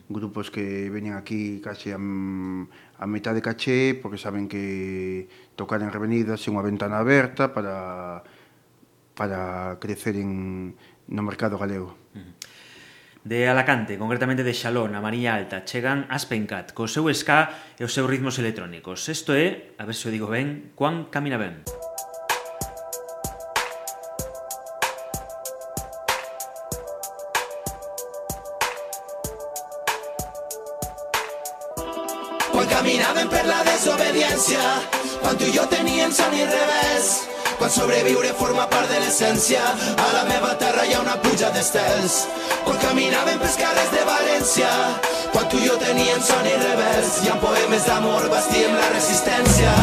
Grupos 0.07 0.53
que 0.53 0.87
veñen 0.87 1.17
aquí 1.19 1.59
case 1.59 1.91
a, 1.91 1.99
a 1.99 3.05
metade 3.09 3.43
caché 3.43 3.99
porque 3.99 4.21
saben 4.21 4.47
que 4.47 5.27
tocar 5.59 5.83
en 5.83 5.91
revenidas 5.91 6.39
é 6.45 6.49
unha 6.53 6.63
ventana 6.63 7.03
aberta 7.03 7.51
para 7.51 8.23
para 9.15 9.79
crecer 9.79 10.19
en, 10.19 10.75
no 11.07 11.21
mercado 11.23 11.59
galego. 11.59 11.95
Uh 12.15 12.23
-huh 12.23 12.33
de 13.25 13.49
Alacante, 13.49 13.97
concretamente 13.97 14.45
de 14.45 14.53
Xalón, 14.53 14.95
a 14.95 15.01
Mariña 15.01 15.35
Alta, 15.35 15.65
chegan 15.65 16.05
as 16.13 16.29
Pencat, 16.29 16.71
co 16.71 16.87
seu 16.87 17.09
ska 17.11 17.51
e 17.75 17.83
os 17.83 17.91
seus 17.91 18.07
ritmos 18.07 18.39
electrónicos. 18.39 19.09
Isto 19.11 19.35
é, 19.35 19.75
a 19.75 19.83
ver 19.83 19.97
se 19.97 20.07
o 20.07 20.13
digo 20.13 20.31
ben, 20.31 20.71
Juan 20.77 21.11
camina 21.11 21.35
ben. 21.35 21.65
Música 21.65 22.05
caminaba 32.85 33.21
en 33.21 33.29
perla 33.29 33.63
desobediencia, 33.63 34.59
cuando 35.21 35.43
tú 35.43 35.49
y 35.49 35.53
yo 35.53 35.67
tenían 35.67 36.11
son 36.13 36.33
i 36.33 36.45
revés. 36.45 37.34
Quan 37.57 37.71
sobreviure 37.71 38.33
forma 38.37 38.67
part 38.71 38.89
de 38.91 38.99
l'essència. 39.03 39.61
A 39.97 40.07
la 40.13 40.23
meva 40.29 40.55
terra 40.61 40.85
hi 40.85 40.95
ha 40.95 41.03
una 41.03 41.17
pluja 41.21 41.51
d'estels. 41.55 42.25
Quan 42.65 42.79
caminaven 42.83 43.39
pels 43.41 43.59
carrers 43.61 43.91
de 43.93 44.03
València 44.07 44.71
quan 45.35 45.49
tu 45.51 45.59
i 45.59 45.67
jo 45.67 45.75
teníem 45.75 46.21
son 46.23 46.45
i 46.47 46.53
revés 46.55 47.15
i 47.25 47.31
amb 47.33 47.41
poemes 47.43 47.87
d'amor 47.89 48.29
bastíem 48.31 48.71
la 48.71 48.87
resistència. 48.93 49.73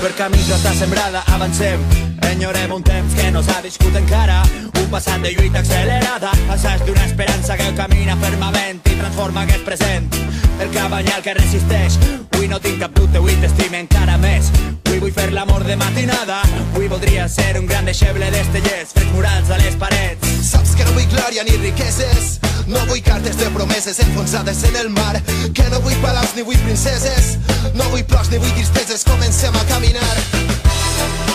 Per 0.00 0.10
camins 0.18 0.48
d'estar 0.50 0.74
sembrada 0.78 1.22
avancem. 1.36 1.84
Enyorem 2.32 2.72
un 2.74 2.82
temps 2.82 3.14
que 3.14 3.30
no 3.30 3.44
s'ha 3.46 3.60
viscut 3.62 3.94
encara. 4.00 4.42
Un 4.82 4.90
passat 4.90 5.22
de 5.22 5.34
lluita 5.36 5.62
accelerada 5.62 6.34
assaig 6.56 6.82
d'una 6.88 7.06
esperança 7.06 7.58
que 7.60 7.70
camina 7.78 8.18
fermament 8.24 8.82
i 8.90 8.98
transforma 8.98 9.46
aquest 9.46 9.66
present 9.68 10.10
el 10.60 10.70
cabanyal 10.70 11.22
que 11.22 11.34
resisteix. 11.34 11.98
Avui 12.32 12.48
no 12.48 12.60
tinc 12.60 12.80
cap 12.80 12.92
dubte, 12.96 13.18
avui 13.18 13.36
t'estime 13.40 13.80
encara 13.80 14.16
més. 14.20 14.50
Avui 14.86 15.00
vull 15.02 15.14
fer 15.14 15.30
l'amor 15.32 15.64
de 15.64 15.76
matinada. 15.80 16.40
Avui 16.74 16.88
voldria 16.88 17.28
ser 17.28 17.56
un 17.58 17.66
gran 17.66 17.84
deixeble 17.88 18.30
d'estellers 18.30 18.92
Fets 18.94 19.12
murals 19.14 19.50
a 19.50 19.58
les 19.62 19.76
parets. 19.80 20.34
Saps 20.50 20.74
que 20.76 20.84
no 20.84 20.96
vull 20.96 21.08
glòria 21.14 21.44
ni 21.48 21.56
riqueses. 21.62 22.38
No 22.66 22.82
vull 22.90 23.02
cartes 23.02 23.38
de 23.40 23.50
promeses 23.56 24.00
enfonsades 24.06 24.64
en 24.64 24.76
el 24.84 24.90
mar. 24.90 25.22
Que 25.54 25.68
no 25.70 25.80
vull 25.80 25.96
palaus 26.04 26.34
ni 26.36 26.42
vull 26.42 26.60
princeses. 26.66 27.36
No 27.74 27.88
vull 27.94 28.04
plors 28.04 28.30
ni 28.30 28.42
vull 28.42 28.52
tristeses. 28.58 29.06
Comencem 29.08 29.56
a 29.56 29.64
caminar. 29.72 30.12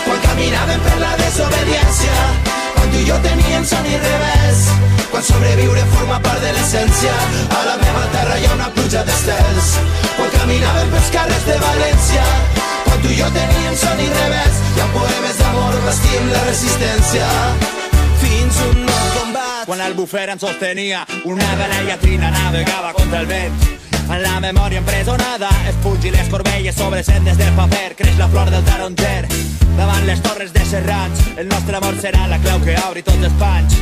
Quan 0.05 0.21
caminàvem 0.29 0.85
per 0.85 1.01
la 1.01 1.17
desobediència 1.23 2.64
tu 2.95 3.01
i 3.01 3.05
jo 3.09 3.17
teníem 3.21 3.65
son 3.65 3.85
i 3.85 3.97
revés. 3.97 4.59
Quan 5.11 5.23
sobreviure 5.23 5.83
forma 5.95 6.19
part 6.19 6.41
de 6.41 6.51
l'essència. 6.55 7.13
A 7.57 7.61
la 7.67 7.75
meva 7.81 8.05
terra 8.13 8.39
hi 8.39 8.47
ha 8.47 8.53
una 8.55 8.69
pluja 8.75 9.03
d'estels. 9.07 9.71
Quan 10.15 10.31
caminàvem 10.39 10.91
pels 10.93 11.11
carrers 11.15 11.45
de 11.49 11.57
València. 11.65 12.25
Quan 12.87 13.03
tu 13.03 13.11
i 13.11 13.19
jo 13.19 13.29
teníem 13.35 13.77
son 13.83 13.99
i 13.99 14.09
revés. 14.15 14.63
Hi 14.75 14.83
ha 14.83 14.89
poemes 14.95 15.39
d'amor, 15.43 15.79
vestim 15.87 16.31
la 16.31 16.43
resistència. 16.49 17.29
Fins 18.23 18.61
un 18.71 18.83
nou 18.87 19.07
combat. 19.19 19.63
Quan 19.67 19.81
el 19.83 19.95
bufer 19.97 20.29
ens 20.31 20.41
sostenia 20.45 21.03
Una 21.25 21.47
vela 21.59 21.81
llatrina 21.89 22.31
navegava 22.31 22.93
contra 22.95 23.25
el 23.25 23.27
vent 23.29 23.74
en 24.09 24.21
la 24.21 24.39
memòria 24.39 24.79
empresonada 24.79 25.49
es 25.67 25.75
pungi 25.83 26.11
les 26.11 26.27
corbelles 26.29 26.75
sobre 26.75 27.03
sendes 27.03 27.37
del 27.37 27.53
paper. 27.53 27.95
Creix 27.95 28.17
la 28.17 28.27
flor 28.27 28.49
del 28.51 28.63
taronger. 28.63 29.27
Davant 29.77 30.05
les 30.05 30.21
torres 30.21 30.53
de 30.53 30.65
Serrats 30.65 31.21
el 31.37 31.47
nostre 31.47 31.77
amor 31.77 31.95
serà 32.01 32.27
la 32.27 32.39
clau 32.39 32.61
que 32.63 32.75
obri 32.87 33.03
tots 33.03 33.23
els 33.23 33.37
panys. 33.39 33.77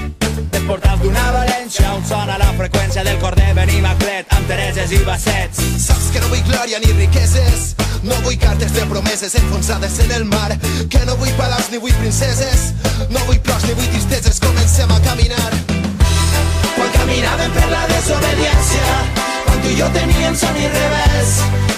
Dels 0.51 0.65
portals 0.67 1.01
d'una 1.01 1.25
València 1.35 1.91
on 1.93 2.05
sona 2.07 2.37
la 2.39 2.51
freqüència 2.57 3.03
del 3.03 3.19
cor 3.21 3.35
de 3.35 3.49
Benimaclet 3.57 4.31
amb 4.37 4.47
Tereses 4.47 4.93
i 4.95 5.01
Bassets. 5.07 5.59
Saps 5.87 6.11
que 6.13 6.23
no 6.23 6.31
vull 6.31 6.45
glòria 6.47 6.79
ni 6.79 6.93
riqueses. 6.99 7.73
No 8.03 8.15
vull 8.23 8.39
cartes 8.39 8.73
de 8.73 8.85
promeses 8.87 9.35
enfonsades 9.35 9.99
en 10.05 10.15
el 10.19 10.25
mar. 10.25 10.55
Que 10.89 11.03
no 11.05 11.17
vull 11.17 11.35
palaus 11.39 11.69
ni 11.71 11.81
vull 11.83 11.95
princeses. 11.99 12.71
No 13.09 13.19
vull 13.27 13.41
plors 13.43 13.67
ni 13.67 13.75
vull 13.75 13.91
tristeses. 13.91 14.39
Comencem 14.43 14.91
a 14.91 15.03
caminar. 15.09 15.51
Quan 16.73 16.97
caminàvem 16.97 17.53
per 17.59 17.69
la 17.69 17.85
desobediència 17.91 19.32
tu 19.63 19.69
i 19.69 19.77
jo 19.79 19.87
teníem 19.93 20.35
son 20.35 20.55
i 20.57 20.67
revés. 20.67 21.29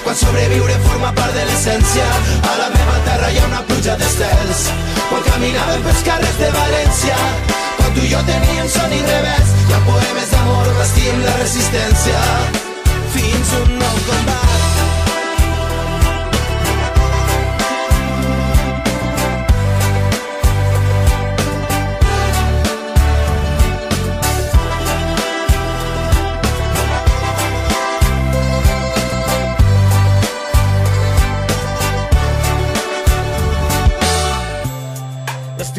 Quan 0.03 0.15
sobreviure 0.15 0.77
forma 0.87 1.11
part 1.19 1.33
de 1.37 1.45
l'essència. 1.49 2.07
A 2.51 2.55
la 2.61 2.69
meva 2.73 2.97
terra 3.07 3.31
hi 3.31 3.39
ha 3.39 3.45
una 3.51 3.61
pluja 3.69 3.97
d'estels. 4.01 4.65
Quan 5.09 5.23
caminàvem 5.29 5.85
pels 5.85 6.03
carrers 6.09 6.41
de 6.41 6.51
València. 6.57 7.17
Quan 7.77 7.93
tu 7.95 8.05
i 8.07 8.11
jo 8.13 8.23
teníem 8.31 8.69
son 8.77 8.97
i 8.99 9.01
revés. 9.11 9.55
Hi 9.69 9.77
ha 9.77 9.85
poemes 9.91 10.33
d'amor 10.33 10.73
vestim 10.81 11.23
la 11.27 11.37
resistència. 11.43 12.27
Fins 13.15 13.57
un 13.61 13.77
nou 13.79 14.03
combat 14.09 14.94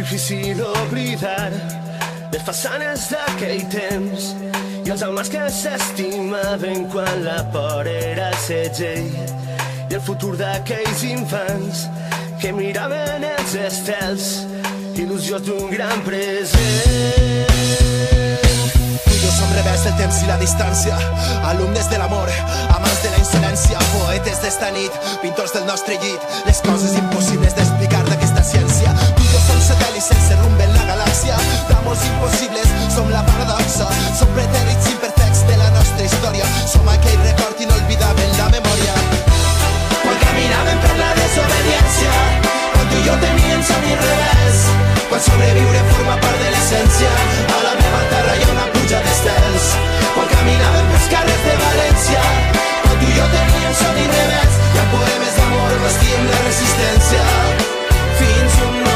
difícil 0.07 0.63
oblidar 0.63 1.51
les 2.31 2.43
façanes 2.47 3.09
d'aquell 3.11 3.65
temps 3.73 4.27
i 4.87 4.93
els 4.95 5.03
homes 5.03 5.27
que 5.33 5.49
s'estimaven 5.51 6.85
quan 6.93 7.25
la 7.25 7.41
por 7.51 7.89
era 7.91 8.29
el 8.29 8.37
segell. 8.45 9.09
I 9.91 9.97
el 9.99 10.05
futur 10.07 10.37
d'aquells 10.39 11.03
infants 11.11 11.89
que 12.39 12.53
miraven 12.55 13.27
els 13.33 13.57
estels 13.67 14.29
il·lusió 14.95 15.43
d'un 15.43 15.75
gran 15.75 15.99
present. 16.07 17.51
Jo 19.11 19.35
som 19.41 19.59
rebels 19.59 19.89
del 19.89 19.99
temps 20.05 20.23
i 20.23 20.31
la 20.31 20.39
distància 20.39 21.03
alumnes 21.51 21.91
de 21.91 21.99
l'amor, 21.99 22.31
amants 22.79 23.03
de 23.03 23.11
la 23.11 23.25
insolència 23.25 23.83
poetes 23.97 24.39
d'esta 24.45 24.71
nit, 24.79 25.03
pintors 25.27 25.59
del 25.59 25.67
nostre 25.67 25.99
llit 25.99 26.33
les 26.47 26.63
coses 26.63 26.95
impossibles 27.03 27.59
d'explicar 27.59 27.96
satèl·lit 29.67 30.05
sense 30.05 30.35
rumb 30.43 30.61
en 30.63 30.73
la 30.77 30.85
galàxia 30.87 31.37
d'amors 31.69 32.03
impossibles, 32.07 32.69
som 32.95 33.09
la 33.11 33.23
paradoxa. 33.27 33.89
Som 34.19 34.31
pretèrits 34.37 34.91
imperfects 34.93 35.43
de 35.49 35.57
la 35.59 35.71
nostra 35.75 36.05
història 36.07 36.47
som 36.71 36.87
aquell 36.89 37.19
record 37.25 37.61
inolvidable 37.61 38.25
en 38.29 38.37
la 38.39 38.49
memòria 38.55 38.95
quan 40.05 40.19
caminàvem 40.23 40.79
per 40.85 40.95
la 41.01 41.11
desobediència 41.19 42.13
quan 42.75 42.87
tu 42.93 43.01
i 43.01 43.05
jo 43.09 43.17
teníem 43.25 43.63
son 43.71 43.89
i 43.91 43.97
revés. 44.03 44.63
Quan 45.11 45.23
sobreviure 45.27 45.83
forma 45.93 46.17
part 46.23 46.39
de 46.45 46.51
l'essència 46.55 47.13
a 47.57 47.61
la 47.67 47.75
meva 47.81 48.03
terra 48.13 48.37
hi 48.37 48.45
ha 48.47 48.53
una 48.55 48.67
pluja 48.75 49.03
d'estels 49.07 49.71
quan 50.15 50.31
caminàvem 50.35 50.93
pels 50.93 51.09
carrers 51.15 51.47
de 51.49 51.57
València 51.65 52.27
quan 52.85 53.01
tu 53.01 53.11
i 53.11 53.17
jo 53.19 53.31
teníem 53.35 53.75
son 53.83 54.03
i 54.05 54.11
revés. 54.15 54.61
Hi 54.75 54.83
ha 54.83 54.91
poemes 54.95 55.41
d'amor 55.41 55.81
vestim 55.87 56.31
la 56.31 56.45
resistència 56.45 57.27
fins 58.21 58.63
un 58.69 58.85
jo 58.85 58.96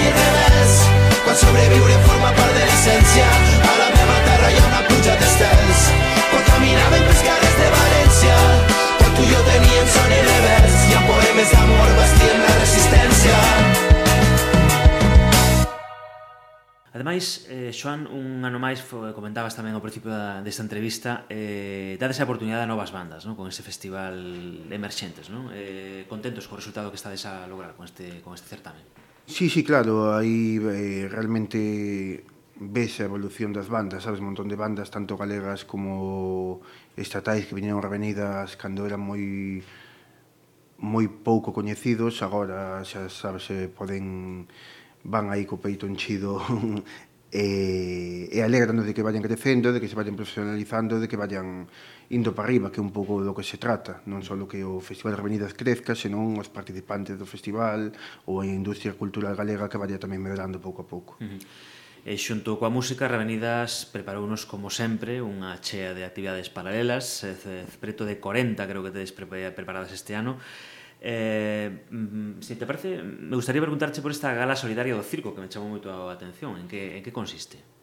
i 0.00 0.12
revés 0.16 0.76
quan 1.24 1.36
sobreviure 1.36 1.98
forma 2.06 2.30
part 2.34 2.54
de 2.56 2.62
l'essència. 2.66 3.26
A 3.70 3.74
la 3.78 3.88
meva 3.94 4.16
terra 4.26 4.48
hi 4.50 4.56
ha 4.58 4.64
una 4.66 4.80
pluja 4.88 5.14
d'estels. 5.20 5.82
Quan 6.30 6.46
caminàvem 6.48 7.04
pels 7.06 7.22
carrers 7.26 7.58
de 7.60 7.68
València. 7.76 8.38
Quan 9.02 9.14
tu 9.18 9.26
i 9.26 9.30
jo 9.30 9.42
teníem 9.46 9.92
son 9.94 10.16
i 10.16 10.22
revés 10.26 10.80
hi 10.88 10.96
ha 10.96 11.04
poemes 11.06 11.54
d'amor 11.54 11.94
bastíem 12.00 12.42
la 12.42 12.56
resistència. 12.56 13.38
Ademais, 16.90 17.46
eh, 17.48 17.70
Xoan, 17.72 18.08
un 18.10 18.44
ano 18.44 18.58
máis 18.58 18.82
comentabas 19.14 19.54
tamén 19.54 19.78
ao 19.78 19.80
principio 19.80 20.10
da, 20.10 20.42
desta 20.42 20.66
entrevista 20.66 21.30
eh, 21.30 21.94
dades 21.96 22.18
a 22.18 22.26
oportunidade 22.26 22.66
a 22.66 22.68
novas 22.68 22.90
bandas 22.90 23.24
non? 23.24 23.38
con 23.38 23.46
ese 23.46 23.62
festival 23.62 24.18
Emerxentes 24.68 25.30
non? 25.30 25.48
Eh, 25.54 26.04
contentos 26.10 26.50
co 26.50 26.58
resultado 26.58 26.90
que 26.90 26.98
estades 26.98 27.22
a 27.24 27.46
lograr 27.46 27.78
con 27.78 27.86
este, 27.86 28.18
con 28.20 28.34
este 28.34 28.50
certamen. 28.50 28.99
Sí, 29.36 29.48
sí, 29.48 29.62
claro, 29.62 30.12
aí 30.14 30.58
eh, 30.58 31.08
realmente 31.08 32.24
ves 32.56 32.92
a 33.00 33.04
evolución 33.10 33.52
das 33.56 33.68
bandas, 33.76 34.02
sabes, 34.04 34.18
un 34.20 34.26
montón 34.34 34.48
de 34.50 34.56
bandas, 34.64 34.90
tanto 34.90 35.16
galegas 35.16 35.64
como 35.64 36.60
estatais 36.96 37.46
que 37.46 37.54
viñeron 37.54 37.80
revenidas 37.86 38.48
cando 38.60 38.80
eran 38.88 39.00
moi 39.08 39.22
moi 40.80 41.06
pouco 41.28 41.48
coñecidos, 41.58 42.14
agora 42.26 42.80
xa 42.88 43.12
sabes, 43.12 43.44
se 43.48 43.68
poden 43.68 44.04
van 45.04 45.28
aí 45.32 45.44
co 45.48 45.60
peito 45.60 45.84
enchido 45.86 46.40
e, 47.32 47.46
e 48.32 48.38
alegrando 48.42 48.82
de 48.82 48.92
que 48.96 49.04
vayan 49.06 49.24
crecendo, 49.24 49.72
de 49.72 49.80
que 49.80 49.88
se 49.88 49.96
vayan 50.00 50.16
profesionalizando, 50.16 50.98
de 51.00 51.08
que 51.08 51.20
vayan 51.20 51.68
indo 52.10 52.34
para 52.34 52.50
arriba, 52.50 52.74
que 52.74 52.82
é 52.82 52.84
un 52.84 52.90
pouco 52.90 53.22
do 53.22 53.30
que 53.30 53.46
se 53.46 53.56
trata, 53.56 54.02
non 54.10 54.26
só 54.26 54.34
que 54.50 54.66
o 54.66 54.82
Festival 54.82 55.14
de 55.14 55.22
Avenidas 55.22 55.54
crezca, 55.54 55.94
senón 55.94 56.34
os 56.42 56.50
participantes 56.50 57.14
do 57.14 57.24
festival 57.24 57.94
ou 58.26 58.42
a 58.42 58.46
industria 58.46 58.98
cultural 58.98 59.38
galega 59.38 59.70
que 59.70 59.78
vaya 59.78 60.02
tamén 60.02 60.18
medrando 60.18 60.58
pouco 60.58 60.82
a 60.82 60.86
pouco. 60.90 61.14
Uh 61.22 61.38
-huh. 61.38 61.78
E 62.00 62.16
xunto 62.16 62.56
coa 62.56 62.72
música, 62.72 63.06
Revenidas 63.12 63.84
preparounos, 63.84 64.48
como 64.48 64.72
sempre, 64.72 65.20
unha 65.20 65.60
chea 65.60 65.92
de 65.92 66.02
actividades 66.02 66.48
paralelas, 66.48 67.22
preto 67.76 68.08
de 68.08 68.16
40 68.16 68.56
creo 68.64 68.80
que 68.80 68.90
tedes 68.90 69.12
preparadas 69.12 69.92
este 69.92 70.16
ano. 70.16 70.40
Mm, 71.00 71.04
eh, 71.04 71.70
se 72.40 72.56
te 72.56 72.64
parece, 72.64 73.04
me 73.04 73.36
gustaría 73.36 73.60
preguntarche 73.60 74.00
por 74.00 74.10
esta 74.10 74.32
gala 74.32 74.56
solidaria 74.56 74.96
do 74.96 75.04
circo, 75.04 75.36
que 75.36 75.44
me 75.44 75.52
chamou 75.52 75.68
moito 75.68 75.92
a 75.92 76.08
atención. 76.08 76.56
En 76.56 76.64
que, 76.64 76.96
en 76.96 77.04
que 77.04 77.12
consiste? 77.12 77.79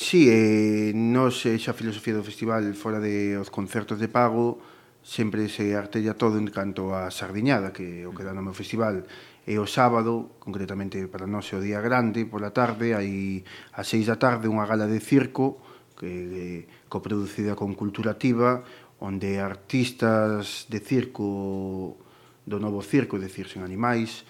Sí, 0.00 0.28
eh, 0.30 0.92
nos 0.94 1.44
eh, 1.44 1.58
xa 1.58 1.74
filosofía 1.74 2.14
do 2.14 2.22
festival 2.22 2.62
fora 2.78 3.02
de 3.02 3.34
os 3.34 3.50
concertos 3.50 3.98
de 3.98 4.06
pago 4.06 4.62
sempre 5.02 5.50
se 5.50 5.74
artella 5.74 6.14
todo 6.14 6.38
en 6.38 6.46
canto 6.54 6.94
a 6.94 7.10
sardiñada 7.10 7.74
que 7.74 8.06
o 8.06 8.14
que 8.14 8.22
dá 8.22 8.30
no 8.30 8.46
meu 8.46 8.54
festival. 8.54 9.02
E 9.42 9.58
o 9.58 9.66
sábado, 9.66 10.38
concretamente 10.38 11.02
para 11.10 11.26
nós 11.26 11.50
o 11.50 11.58
día 11.58 11.82
grande, 11.82 12.30
pola 12.30 12.54
tarde 12.54 12.94
hai 12.94 13.42
a 13.74 13.82
seis 13.82 14.06
da 14.06 14.22
tarde 14.22 14.46
unha 14.46 14.70
gala 14.70 14.86
de 14.86 15.02
circo 15.02 15.58
que, 15.98 16.06
que 16.06 16.46
coproducida 16.86 17.58
con 17.58 17.74
Culturativa 17.74 18.62
onde 19.02 19.42
artistas 19.42 20.70
de 20.70 20.78
circo 20.78 21.98
do 22.46 22.62
novo 22.62 22.86
circo, 22.86 23.18
é 23.18 23.26
dicir, 23.26 23.50
sen 23.50 23.66
animais 23.66 24.22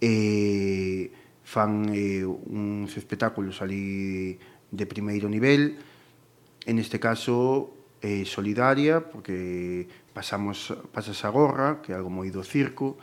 e 0.00 1.12
fan 1.44 1.92
eh, 1.92 2.24
uns 2.24 2.96
espectáculos 2.96 3.60
ali 3.60 4.40
de 4.70 4.86
primeiro 4.86 5.28
nivel, 5.28 5.78
en 6.66 6.78
este 6.78 6.98
caso 6.98 7.74
eh, 8.02 8.24
solidaria, 8.24 9.10
porque 9.10 9.86
pasamos 10.14 10.72
pasas 10.94 11.22
a 11.24 11.30
gorra, 11.30 11.82
que 11.82 11.92
é 11.92 11.98
algo 11.98 12.10
moi 12.10 12.30
do 12.30 12.42
circo, 12.42 12.98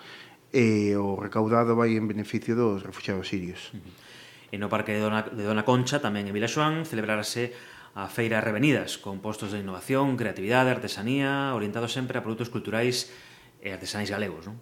e 0.51 0.95
o 0.95 1.19
recaudado 1.19 1.75
vai 1.75 1.95
en 1.99 2.07
beneficio 2.07 2.55
dos 2.55 2.81
refugiados 2.81 3.27
sirios. 3.27 3.71
Uh 3.75 3.83
-huh. 3.83 4.07
E 4.47 4.55
no 4.55 4.71
Parque 4.71 4.95
de 4.95 5.03
Dona, 5.03 5.27
de 5.27 5.43
Dona 5.43 5.67
Concha, 5.67 5.99
tamén 5.99 6.23
en 6.23 6.33
Vilaxoán, 6.33 6.87
celebrarase 6.87 7.51
a 7.97 8.07
Feira 8.07 8.39
Revenidas, 8.39 8.95
con 8.95 9.19
postos 9.19 9.51
de 9.51 9.59
innovación, 9.59 10.15
creatividade, 10.15 10.71
artesanía, 10.71 11.51
orientados 11.51 11.91
sempre 11.91 12.15
a 12.15 12.23
produtos 12.23 12.47
culturais 12.47 13.11
e 13.59 13.73
artesanais 13.75 14.07
galegos, 14.07 14.47
non? 14.47 14.55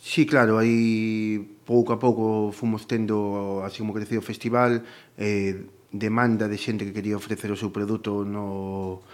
Sí, 0.00 0.24
claro, 0.24 0.56
aí 0.58 1.38
pouco 1.68 1.92
a 1.92 1.98
pouco 2.00 2.50
fomos 2.50 2.88
tendo, 2.88 3.60
así 3.62 3.84
como 3.84 3.92
creceu 3.92 4.18
o 4.18 4.24
festival, 4.24 4.82
eh, 5.20 5.68
demanda 5.92 6.48
de 6.48 6.56
xente 6.56 6.88
que 6.88 6.96
quería 6.96 7.20
ofrecer 7.20 7.52
o 7.52 7.56
seu 7.56 7.68
produto 7.68 8.24
no, 8.24 9.04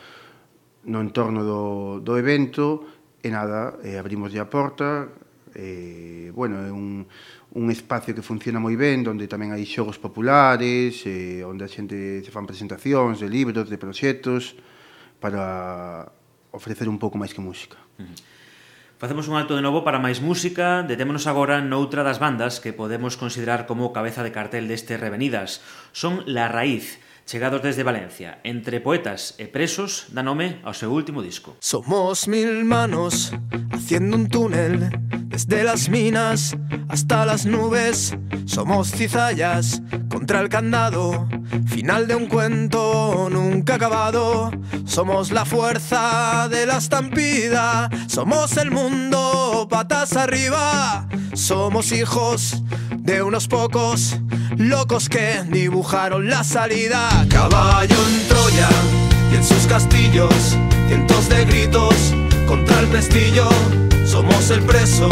no 0.87 0.99
entorno 1.03 1.43
do, 1.43 1.99
do 2.01 2.15
evento 2.15 2.87
e 3.19 3.29
nada, 3.35 3.83
eh, 3.83 3.99
abrimos 3.99 4.31
a 4.39 4.47
porta 4.47 5.11
eh, 5.59 6.31
bueno, 6.31 6.63
é 6.63 6.71
un, 6.71 7.03
un 7.59 7.67
espacio 7.75 8.15
que 8.15 8.23
funciona 8.23 8.63
moi 8.63 8.79
ben 8.79 9.03
onde 9.11 9.27
tamén 9.27 9.51
hai 9.51 9.67
xogos 9.67 9.99
populares 9.99 11.03
eh, 11.03 11.43
onde 11.43 11.67
a 11.67 11.71
xente 11.71 12.23
se 12.23 12.31
fan 12.31 12.47
presentacións 12.47 13.19
de 13.19 13.27
libros, 13.27 13.67
de 13.67 13.75
proxectos 13.75 14.55
para 15.19 16.07
ofrecer 16.55 16.87
un 16.87 17.03
pouco 17.03 17.19
máis 17.19 17.35
que 17.35 17.43
música 17.43 17.75
uh 17.99 18.07
-huh. 18.07 18.28
Facemos 18.99 19.29
un 19.29 19.37
alto 19.37 19.55
de 19.55 19.63
novo 19.63 19.87
para 19.87 20.03
máis 20.03 20.19
música, 20.19 20.83
detémonos 20.83 21.31
agora 21.31 21.63
noutra 21.63 22.03
das 22.03 22.19
bandas 22.19 22.59
que 22.59 22.75
podemos 22.75 23.15
considerar 23.15 23.63
como 23.71 23.95
cabeza 23.95 24.27
de 24.27 24.35
cartel 24.35 24.67
deste 24.67 24.99
Revenidas. 24.99 25.63
Son 25.95 26.27
La 26.27 26.51
Raíz, 26.51 26.99
chegados 27.23 27.63
desde 27.63 27.87
Valencia, 27.87 28.43
entre 28.43 28.83
poetas 28.83 29.39
e 29.39 29.47
presos, 29.47 30.11
da 30.11 30.27
nome 30.27 30.59
ao 30.67 30.75
seu 30.75 30.91
último 30.91 31.23
disco. 31.23 31.55
Somos 31.63 32.27
mil 32.27 32.67
manos 32.67 33.31
haciendo 33.71 34.19
un 34.19 34.27
túnel 34.27 34.91
desde 35.29 35.63
las 35.63 35.89
minas 35.89 36.57
hasta 36.89 37.25
las 37.27 37.47
nubes. 37.47 38.17
Somos 38.47 38.91
cizallas 38.91 39.83
contra 40.09 40.41
el 40.41 40.49
candado, 40.49 41.29
final 41.67 42.09
de 42.09 42.15
un 42.15 42.27
cuento 42.27 43.29
nunca 43.31 43.75
acabado. 43.75 44.51
Somos 44.85 45.31
la 45.31 45.45
fuerza 45.45 46.49
de 46.51 46.67
la 46.67 46.79
estampida, 46.79 47.89
somos 48.07 48.57
el 48.57 48.71
mundo 48.71 49.69
patas 49.71 50.17
arriba. 50.17 51.07
Somos 51.35 51.93
hijos 51.93 52.63
de 52.97 53.23
unos 53.23 53.47
pocos 53.47 54.19
locos 54.57 55.09
que 55.09 55.45
dibujaron 55.49 56.29
la 56.29 56.43
salida. 56.43 57.09
Caballo 57.29 57.97
en 58.09 58.29
Troya 58.29 58.69
y 59.33 59.37
en 59.37 59.45
sus 59.45 59.67
castillos, 59.67 60.57
cientos 60.89 61.29
de 61.29 61.45
gritos 61.45 61.95
contra 62.47 62.81
el 62.81 62.89
pestillo. 62.89 63.49
Somos 64.09 64.49
el 64.51 64.63
preso, 64.63 65.11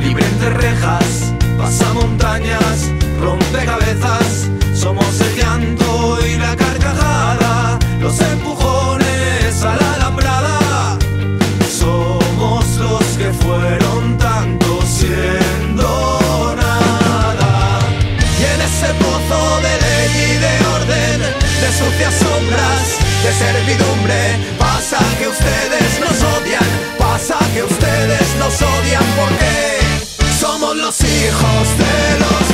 libre 0.00 0.24
entre 0.24 0.50
rejas, 0.50 1.34
pasa 1.58 1.92
montañas, 1.92 2.88
rompe 3.20 3.64
cabezas. 3.64 4.48
Somos 4.72 5.20
el 5.20 5.36
llanto 5.36 6.18
y 6.24 6.38
la 6.38 6.54
carcajada, 6.54 7.80
los 8.00 8.20
empujones 8.20 9.64
a 9.64 9.74
la 9.74 9.94
alambrada. 9.94 10.98
Somos 11.68 12.64
los 12.76 13.04
que 13.18 13.32
fueron 13.32 14.16
tanto 14.18 14.82
siendo 14.86 16.54
nada. 16.56 17.80
Y 18.38 18.44
en 18.54 18.60
ese 18.60 18.94
pozo 19.02 19.60
de 19.66 19.74
ley 19.84 20.10
y 20.14 20.38
de 20.38 20.54
orden, 20.76 21.20
de 21.60 21.70
sucias 21.76 22.14
sombras, 22.14 22.86
de 23.24 23.32
servidumbre, 23.32 24.54
pasa 24.56 24.98
que 25.18 25.26
ustedes 25.26 25.98
nos 25.98 26.22
odian, 26.38 26.70
pasa 26.96 27.36
que 27.52 27.64
ustedes 27.64 27.87
nos 28.48 28.62
odian 28.62 29.04
porque 29.14 29.78
somos 30.40 30.74
los 30.74 31.00
hijos 31.02 31.68
de 31.76 32.18
los 32.18 32.47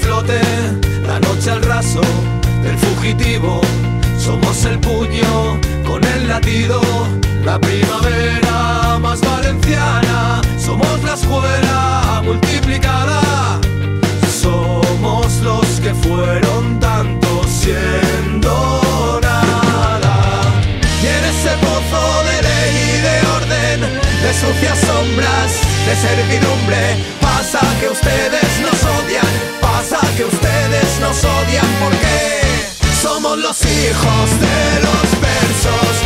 flote, 0.00 0.40
la 1.06 1.20
noche 1.20 1.50
al 1.50 1.62
raso 1.62 2.00
del 2.62 2.76
fugitivo. 2.78 3.60
Somos 4.18 4.64
el 4.64 4.78
puño 4.78 5.58
con 5.86 6.02
el 6.04 6.28
latido, 6.28 6.80
la 7.44 7.58
primavera 7.58 8.98
más 9.00 9.20
valenciana. 9.20 10.42
Somos 10.58 11.02
la 11.02 11.14
escuela 11.14 12.22
multiplicada. 12.24 13.60
Somos 14.42 15.40
los 15.42 15.66
que 15.80 15.94
fueron 15.94 16.78
tanto 16.80 17.44
siendo 17.48 19.20
nada. 19.22 20.22
Y 21.02 21.06
en 21.06 21.24
ese 21.32 21.52
pozo 21.64 22.02
de 22.28 22.36
ley 22.48 22.72
y 22.96 23.00
de 23.06 23.16
orden, 23.38 23.80
de 24.22 24.32
sucias 24.34 24.78
sombras, 24.80 25.50
de 25.86 25.94
servidumbre, 25.96 26.82
pasa 27.20 27.60
que 27.80 27.88
ustedes 27.88 28.50
nos 28.60 28.78
odian, 28.98 29.34
odian 31.24 31.66
porque 31.80 32.42
somos 33.02 33.38
los 33.38 33.64
hijos 33.64 34.30
de 34.40 34.80
los 34.80 35.20
versos, 35.20 36.02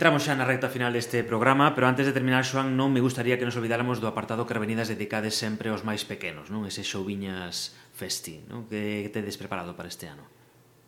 Entramos 0.00 0.24
xa 0.24 0.32
na 0.32 0.48
recta 0.48 0.72
final 0.72 0.96
deste 0.96 1.20
programa, 1.28 1.76
pero 1.76 1.84
antes 1.84 2.08
de 2.08 2.16
terminar, 2.16 2.40
Xoan, 2.40 2.72
non 2.72 2.88
me 2.88 3.04
gustaría 3.04 3.36
que 3.36 3.44
nos 3.44 3.60
olvidáramos 3.60 4.00
do 4.00 4.08
apartado 4.08 4.48
que 4.48 4.56
revenidas 4.56 4.88
dedicades 4.88 5.36
sempre 5.36 5.68
aos 5.68 5.84
máis 5.84 6.08
pequenos, 6.08 6.48
non? 6.48 6.64
Ese 6.64 6.80
Xouviñas 6.80 7.76
festi, 7.92 8.40
non? 8.48 8.64
Que 8.64 9.12
tedes 9.12 9.36
preparado 9.36 9.76
para 9.76 9.92
este 9.92 10.08
ano? 10.08 10.24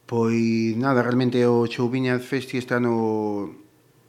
Pois 0.09 0.73
nada, 0.81 1.05
realmente 1.05 1.45
o 1.45 1.69
Xouviñas 1.69 2.25
festi 2.25 2.57
este 2.57 2.73
ano 2.73 3.53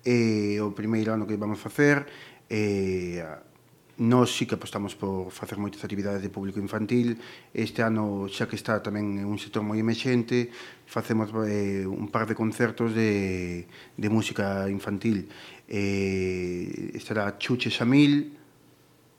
é 0.07 0.55
eh, 0.55 0.63
o 0.63 0.71
primeiro 0.71 1.11
ano 1.11 1.27
que 1.27 1.35
vamos 1.35 1.59
facer, 1.59 2.07
eh, 2.47 3.19
Nós 3.97 4.33
sí 4.33 4.47
que 4.47 4.55
apostamos 4.55 4.97
por 4.97 5.29
facer 5.29 5.61
moitas 5.61 5.85
actividades 5.85 6.17
de 6.25 6.33
público 6.33 6.57
infantil. 6.57 7.21
Este 7.53 7.85
ano, 7.85 8.25
xa 8.25 8.49
que 8.49 8.57
está 8.57 8.81
tamén 8.81 9.21
un 9.21 9.37
sector 9.37 9.61
moi 9.61 9.77
emerxente, 9.77 10.49
facemos 10.89 11.29
eh, 11.45 11.85
un 11.85 12.09
par 12.09 12.25
de 12.25 12.33
concertos 12.33 12.97
de, 12.97 13.69
de 13.69 14.09
música 14.09 14.65
infantil. 14.65 15.29
Eh, 15.69 16.89
estará 16.97 17.37
Chuche 17.37 17.69
Xamil, 17.69 18.33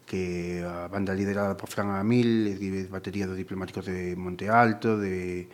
que 0.02 0.66
a 0.66 0.90
banda 0.90 1.14
liderada 1.14 1.54
por 1.54 1.70
Fran 1.70 1.94
Amil, 1.94 2.50
batería 2.90 3.30
dos 3.30 3.38
diplomáticos 3.38 3.86
de 3.86 4.18
Monte 4.18 4.50
Alto, 4.50 4.98
de, 4.98 5.46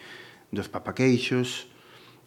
dos 0.48 0.72
Papaqueixos, 0.72 1.68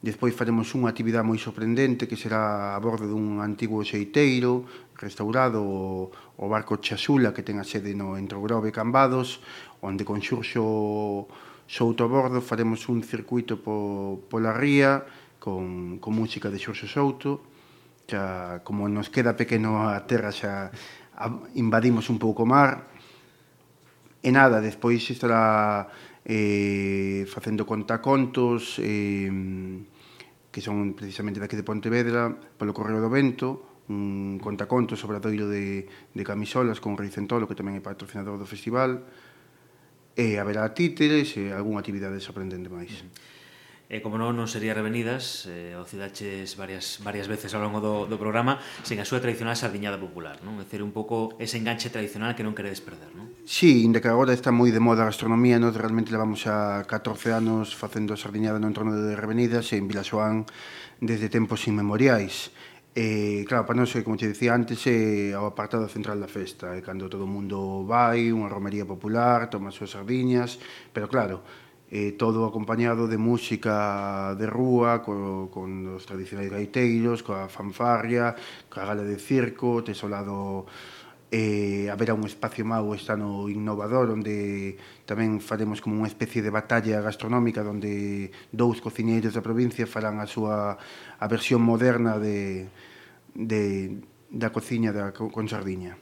Despois 0.04 0.36
faremos 0.36 0.68
unha 0.76 0.92
actividade 0.92 1.24
moi 1.24 1.40
sorprendente 1.40 2.12
que 2.12 2.20
será 2.20 2.76
a 2.76 2.80
bordo 2.84 3.08
dun 3.08 3.40
antigo 3.40 3.80
xeiteiro 3.88 4.68
restaurado 5.04 5.60
o, 5.60 6.08
o 6.40 6.46
barco 6.48 6.80
Chasula 6.80 7.36
que 7.36 7.44
ten 7.44 7.60
a 7.60 7.68
sede 7.68 7.92
no 7.92 8.16
Entrogrove 8.16 8.72
Cambados, 8.72 9.44
onde 9.84 10.08
con 10.08 10.24
xurxo 10.24 11.28
Souto 11.68 12.04
a 12.04 12.12
Bordo 12.12 12.40
faremos 12.40 12.88
un 12.88 13.04
circuito 13.04 13.60
po, 13.60 14.24
pola 14.32 14.56
ría 14.56 15.04
con, 15.40 16.00
con 16.00 16.16
música 16.16 16.48
de 16.48 16.60
Xurxo 16.60 16.88
Souto 16.88 17.54
xa, 18.08 18.62
como 18.64 18.88
nos 18.88 19.10
queda 19.10 19.36
pequeno 19.36 19.88
a 19.88 20.04
terra 20.08 20.32
xa 20.32 20.72
a, 21.16 21.26
invadimos 21.56 22.10
un 22.10 22.20
pouco 22.20 22.44
o 22.44 22.50
mar. 22.50 22.92
E 24.24 24.32
nada, 24.32 24.64
despois 24.64 25.04
estará 25.12 25.88
eh, 26.24 27.28
facendo 27.28 27.68
contacontos 27.68 28.80
eh, 28.80 29.28
que 30.54 30.62
son 30.62 30.96
precisamente 30.96 31.42
daqui 31.42 31.60
de 31.60 31.66
Pontevedra 31.68 32.32
polo 32.32 32.72
Correo 32.72 33.04
do 33.04 33.12
Vento 33.12 33.73
un 33.90 34.40
contacontos 34.40 35.04
obradoiro 35.04 35.50
de, 35.50 35.88
de 35.88 36.24
camisolas 36.24 36.80
con 36.80 36.96
Reicentolo, 36.96 37.48
que 37.48 37.58
tamén 37.58 37.80
é 37.80 37.82
patrocinador 37.84 38.40
do 38.40 38.48
festival, 38.48 39.04
e 40.14 40.38
haberá 40.38 40.70
títeres 40.72 41.36
e 41.36 41.52
algunha 41.52 41.82
actividade 41.82 42.22
sorprendente 42.22 42.70
máis. 42.70 42.94
Uh 42.94 43.10
-huh. 43.10 43.34
E 43.94 44.02
como 44.02 44.18
non, 44.18 44.34
non 44.34 44.50
sería 44.50 44.74
revenidas, 44.74 45.46
eh, 45.46 45.78
o 45.78 45.86
cidaches 45.86 46.58
varias, 46.58 46.98
varias 47.06 47.30
veces 47.30 47.54
ao 47.54 47.62
longo 47.62 47.78
do, 47.78 48.10
do 48.10 48.18
programa, 48.18 48.58
sen 48.82 48.98
a 48.98 49.06
súa 49.06 49.22
tradicional 49.22 49.54
sardiñada 49.54 50.02
popular, 50.02 50.42
non? 50.42 50.58
É 50.58 50.66
dicir, 50.66 50.82
un 50.82 50.90
pouco 50.90 51.38
ese 51.38 51.62
enganche 51.62 51.94
tradicional 51.94 52.34
que 52.34 52.42
non 52.42 52.58
queredes 52.58 52.82
perder, 52.82 53.14
non? 53.14 53.30
Sí, 53.46 53.86
inda 53.86 54.02
que 54.02 54.10
agora 54.10 54.34
está 54.34 54.50
moi 54.50 54.74
de 54.74 54.82
moda 54.82 55.06
a 55.06 55.10
gastronomía, 55.14 55.62
nós 55.62 55.78
realmente 55.78 56.10
levamos 56.10 56.48
a 56.50 56.82
14 56.90 57.38
anos 57.38 57.78
facendo 57.78 58.18
sardiñada 58.18 58.58
no 58.58 58.66
entorno 58.66 58.98
de 58.98 59.14
Revenidas 59.14 59.70
e 59.70 59.78
en 59.78 59.86
Vilaxoán 59.86 60.50
desde 60.98 61.30
tempos 61.30 61.68
inmemoriais 61.70 62.50
E, 62.96 63.42
claro, 63.50 63.66
para 63.66 63.74
panose, 63.74 64.06
como 64.06 64.18
te 64.22 64.30
dicía 64.30 64.54
antes, 64.54 64.86
é 64.86 65.34
o 65.34 65.50
apartado 65.50 65.90
central 65.90 66.22
da 66.22 66.30
festa, 66.30 66.78
é 66.78 66.82
cando 66.86 67.10
todo 67.10 67.26
o 67.26 67.34
mundo 67.36 67.90
vai, 67.90 68.30
unha 68.30 68.46
romería 68.46 68.86
popular, 68.86 69.50
toma 69.50 69.74
as 69.74 69.76
súas 69.78 69.98
sardiñas, 69.98 70.62
pero 70.94 71.10
claro, 71.10 71.42
eh, 71.90 72.14
todo 72.14 72.46
acompañado 72.46 73.10
de 73.10 73.18
música 73.18 74.38
de 74.38 74.46
rúa, 74.46 75.02
co, 75.02 75.50
con 75.50 75.98
os 75.98 76.06
tradicionais 76.06 76.54
gaiteiros, 76.54 77.26
coa 77.26 77.50
fanfarria, 77.50 78.38
coa 78.70 78.86
gala 78.86 79.02
de 79.02 79.18
circo, 79.18 79.82
tes 79.82 79.98
o 80.06 80.10
lado 80.14 80.70
eh, 81.34 81.90
haberá 81.90 82.14
un 82.14 82.30
espacio 82.30 82.62
mau 82.62 82.94
este 82.94 83.10
ano 83.10 83.50
Innovador 83.50 84.14
onde 84.14 84.78
tamén 85.10 85.42
faremos 85.42 85.82
como 85.82 85.98
unha 85.98 86.06
especie 86.06 86.46
de 86.46 86.54
batalla 86.54 87.02
gastronómica 87.02 87.66
onde 87.66 88.30
dous 88.54 88.78
cociñeiros 88.78 89.34
da 89.34 89.42
provincia 89.42 89.90
farán 89.90 90.22
a 90.22 90.30
súa 90.30 90.78
a 90.78 91.26
versión 91.26 91.66
moderna 91.66 92.22
de, 92.22 92.70
de, 93.34 93.98
da 94.30 94.54
cociña 94.54 94.94
da, 94.94 95.10
con 95.10 95.50
sardiña. 95.50 95.98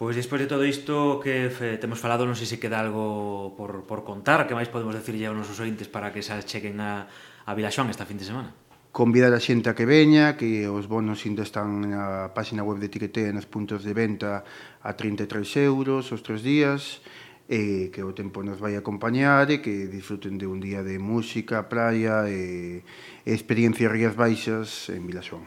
Pois 0.00 0.16
despois 0.16 0.40
de 0.40 0.48
todo 0.48 0.64
isto 0.64 1.20
que 1.20 1.52
temos 1.76 2.00
falado, 2.00 2.24
non 2.24 2.36
sei 2.40 2.48
se 2.48 2.56
queda 2.56 2.80
algo 2.80 3.52
por, 3.52 3.84
por 3.84 4.00
contar, 4.00 4.48
que 4.48 4.56
máis 4.56 4.72
podemos 4.72 4.96
decirlle 4.96 5.28
aos 5.28 5.36
nosos 5.36 5.60
ointes 5.60 5.92
para 5.92 6.08
que 6.08 6.24
se 6.24 6.32
chequen 6.40 6.80
a, 6.80 7.04
a 7.44 7.52
Vilaxoán 7.52 7.92
esta 7.92 8.08
fin 8.08 8.16
de 8.16 8.24
semana 8.24 8.65
convidar 8.96 9.36
a 9.36 9.44
xente 9.44 9.68
a 9.68 9.76
que 9.76 9.84
veña, 9.84 10.40
que 10.40 10.64
os 10.72 10.88
bonos 10.88 11.20
ainda 11.28 11.44
están 11.44 11.84
na 11.84 12.32
página 12.32 12.64
web 12.64 12.80
de 12.80 12.88
Tiquete 12.88 13.28
nos 13.28 13.44
puntos 13.44 13.84
de 13.84 13.92
venta 13.92 14.40
a 14.80 14.96
33 14.96 15.68
euros 15.68 16.08
os 16.16 16.24
tres 16.24 16.40
días, 16.40 17.04
e 17.44 17.92
que 17.92 18.00
o 18.00 18.16
tempo 18.16 18.40
nos 18.40 18.56
vai 18.56 18.72
acompañar 18.72 19.52
e 19.52 19.60
que 19.60 19.84
disfruten 19.84 20.40
de 20.40 20.48
un 20.48 20.64
día 20.64 20.80
de 20.80 20.96
música, 20.96 21.68
praia 21.68 22.24
e, 22.24 22.80
e 23.28 23.30
experiencia 23.36 23.92
Rías 23.92 24.16
Baixas 24.16 24.88
en 24.88 25.04
Vilaxón. 25.04 25.44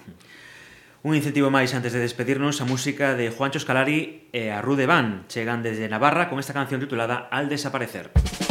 Un 1.02 1.18
incentivo 1.18 1.50
máis 1.50 1.74
antes 1.74 1.90
de 1.90 2.06
despedirnos 2.06 2.62
a 2.62 2.70
música 2.70 3.18
de 3.18 3.34
Juancho 3.34 3.58
Escalari 3.58 4.30
e 4.30 4.54
a 4.54 4.62
Rude 4.62 4.86
Van 4.86 5.26
chegan 5.26 5.66
desde 5.66 5.90
Navarra 5.90 6.30
con 6.30 6.38
esta 6.38 6.54
canción 6.54 6.78
titulada 6.86 7.26
Al 7.34 7.50
desaparecer. 7.50 8.14
Al 8.14 8.22
desaparecer. 8.22 8.49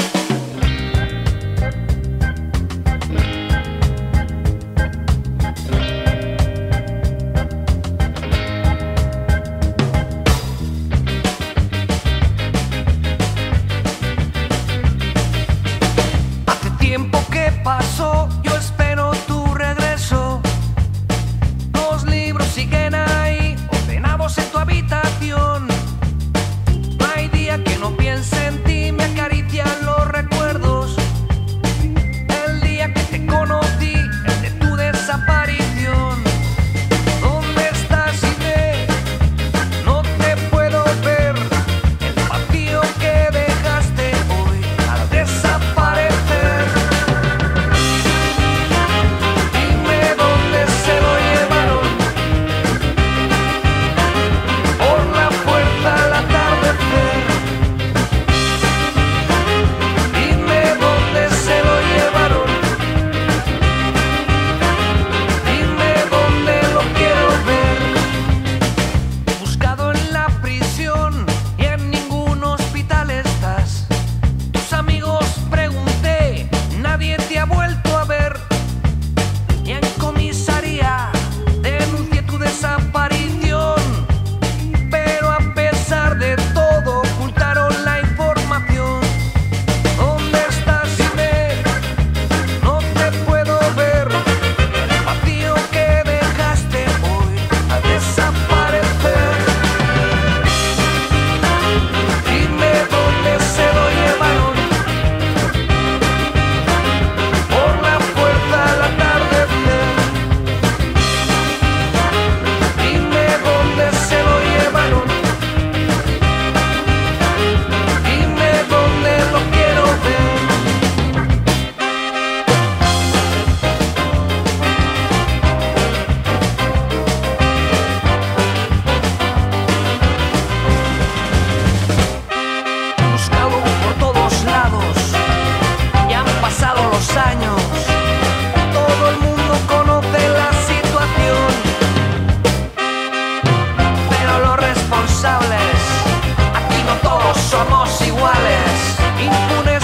somos 147.59 148.01
iguales, 148.03 148.97
impunes. 149.21 149.78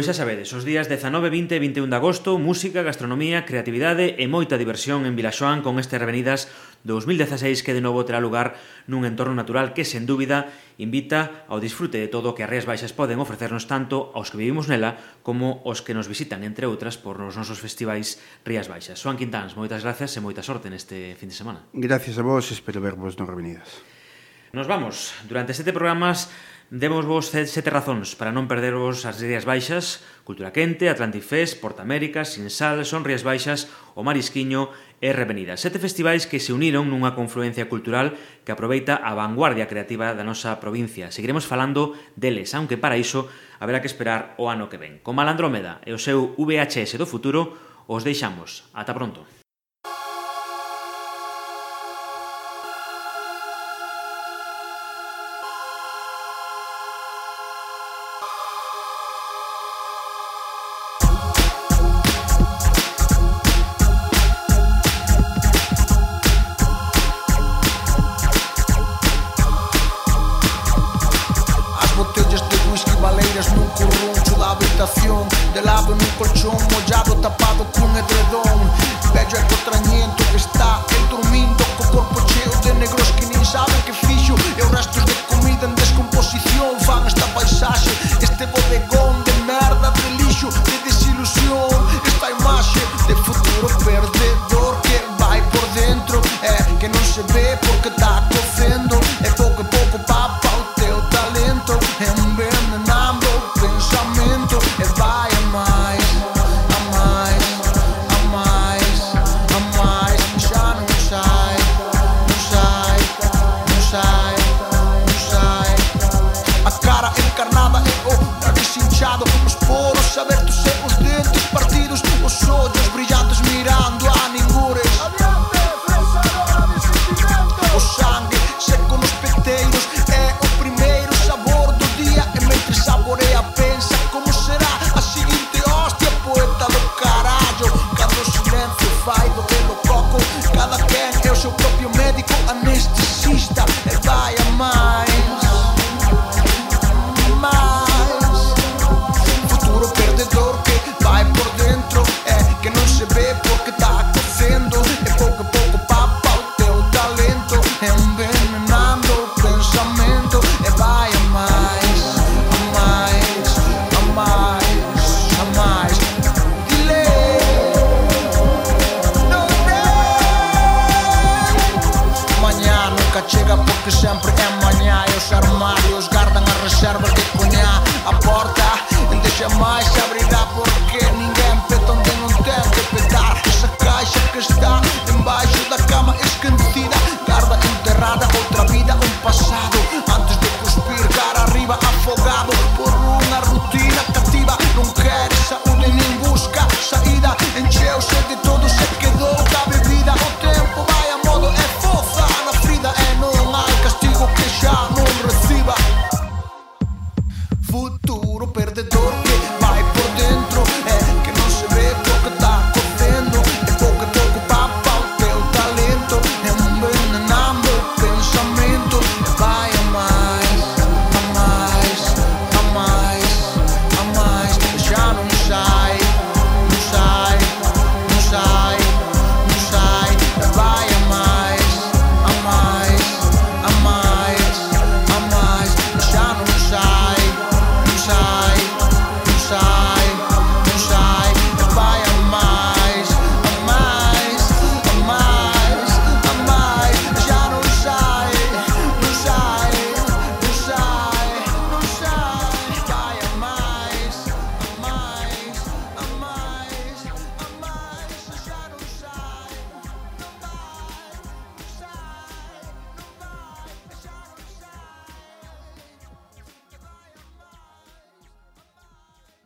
Pois 0.00 0.08
xa 0.08 0.24
sabedes, 0.24 0.48
os 0.56 0.64
días 0.64 0.88
19, 0.88 1.28
20 1.28 1.60
e 1.60 1.84
21 1.84 1.92
de 1.92 1.98
agosto, 2.00 2.40
música, 2.40 2.80
gastronomía, 2.80 3.44
creatividade 3.44 4.16
e 4.16 4.24
moita 4.32 4.56
diversión 4.56 5.04
en 5.04 5.12
Vilaxoán 5.12 5.60
con 5.60 5.76
este 5.76 6.00
Revenidas 6.00 6.48
2016 6.88 7.60
que 7.60 7.76
de 7.76 7.84
novo 7.84 8.00
terá 8.08 8.16
lugar 8.16 8.56
nun 8.88 9.04
entorno 9.04 9.36
natural 9.36 9.76
que, 9.76 9.84
sen 9.84 10.08
dúbida, 10.08 10.48
invita 10.80 11.44
ao 11.52 11.60
disfrute 11.60 12.00
de 12.00 12.08
todo 12.08 12.32
o 12.32 12.34
que 12.34 12.40
as 12.40 12.48
Rías 12.48 12.64
Baixas 12.64 12.96
poden 12.96 13.20
ofrecernos 13.20 13.68
tanto 13.68 14.08
aos 14.16 14.32
que 14.32 14.40
vivimos 14.40 14.72
nela 14.72 14.96
como 15.20 15.60
aos 15.68 15.84
que 15.84 15.92
nos 15.92 16.08
visitan, 16.08 16.48
entre 16.48 16.64
outras, 16.64 16.96
por 16.96 17.20
os 17.20 17.36
nosos 17.36 17.60
festivais 17.60 18.24
Rías 18.40 18.72
Baixas. 18.72 18.96
Joan 19.04 19.20
Quintáns, 19.20 19.52
moitas 19.52 19.84
gracias 19.84 20.16
e 20.16 20.24
moita 20.24 20.40
sorte 20.40 20.72
neste 20.72 21.12
fin 21.20 21.28
de 21.28 21.36
semana. 21.36 21.68
Gracias 21.76 22.16
a 22.16 22.24
vos, 22.24 22.48
espero 22.48 22.80
vervos 22.80 23.20
no 23.20 23.28
Revenidas. 23.28 23.99
Nos 24.52 24.66
vamos. 24.66 25.14
Durante 25.30 25.54
sete 25.54 25.70
programas 25.70 26.26
demos 26.74 27.06
vos 27.06 27.30
sete 27.30 27.70
razóns 27.70 28.18
para 28.18 28.34
non 28.34 28.50
perdervos 28.50 29.06
as 29.06 29.22
Rías 29.22 29.46
Baixas, 29.46 30.02
Cultura 30.26 30.50
Quente, 30.50 30.90
Atlantic 30.90 31.22
Atlantifest, 31.22 31.62
Portamérica, 31.62 32.26
Sin 32.26 32.50
Sal, 32.50 32.82
Son 32.82 33.06
Baixas, 33.06 33.70
O 33.94 34.02
Marisquiño 34.02 34.74
e 34.98 35.14
Revenida. 35.14 35.54
Sete 35.54 35.78
festivais 35.78 36.26
que 36.26 36.42
se 36.42 36.50
uniron 36.50 36.90
nunha 36.90 37.14
confluencia 37.14 37.70
cultural 37.70 38.18
que 38.42 38.50
aproveita 38.50 38.98
a 38.98 39.14
vanguardia 39.14 39.70
creativa 39.70 40.18
da 40.18 40.26
nosa 40.26 40.58
provincia. 40.58 41.14
Seguiremos 41.14 41.46
falando 41.46 41.94
deles, 42.18 42.50
aunque 42.50 42.74
para 42.74 42.98
iso 42.98 43.30
haberá 43.62 43.78
que 43.78 43.86
esperar 43.86 44.34
o 44.34 44.50
ano 44.50 44.66
que 44.66 44.82
ven. 44.82 44.98
Con 45.06 45.14
Malandrómeda 45.14 45.78
e 45.86 45.94
o 45.94 46.02
seu 46.02 46.34
VHS 46.34 46.98
do 46.98 47.06
futuro, 47.06 47.54
os 47.86 48.02
deixamos. 48.02 48.66
Ata 48.74 48.90
pronto. 48.98 49.39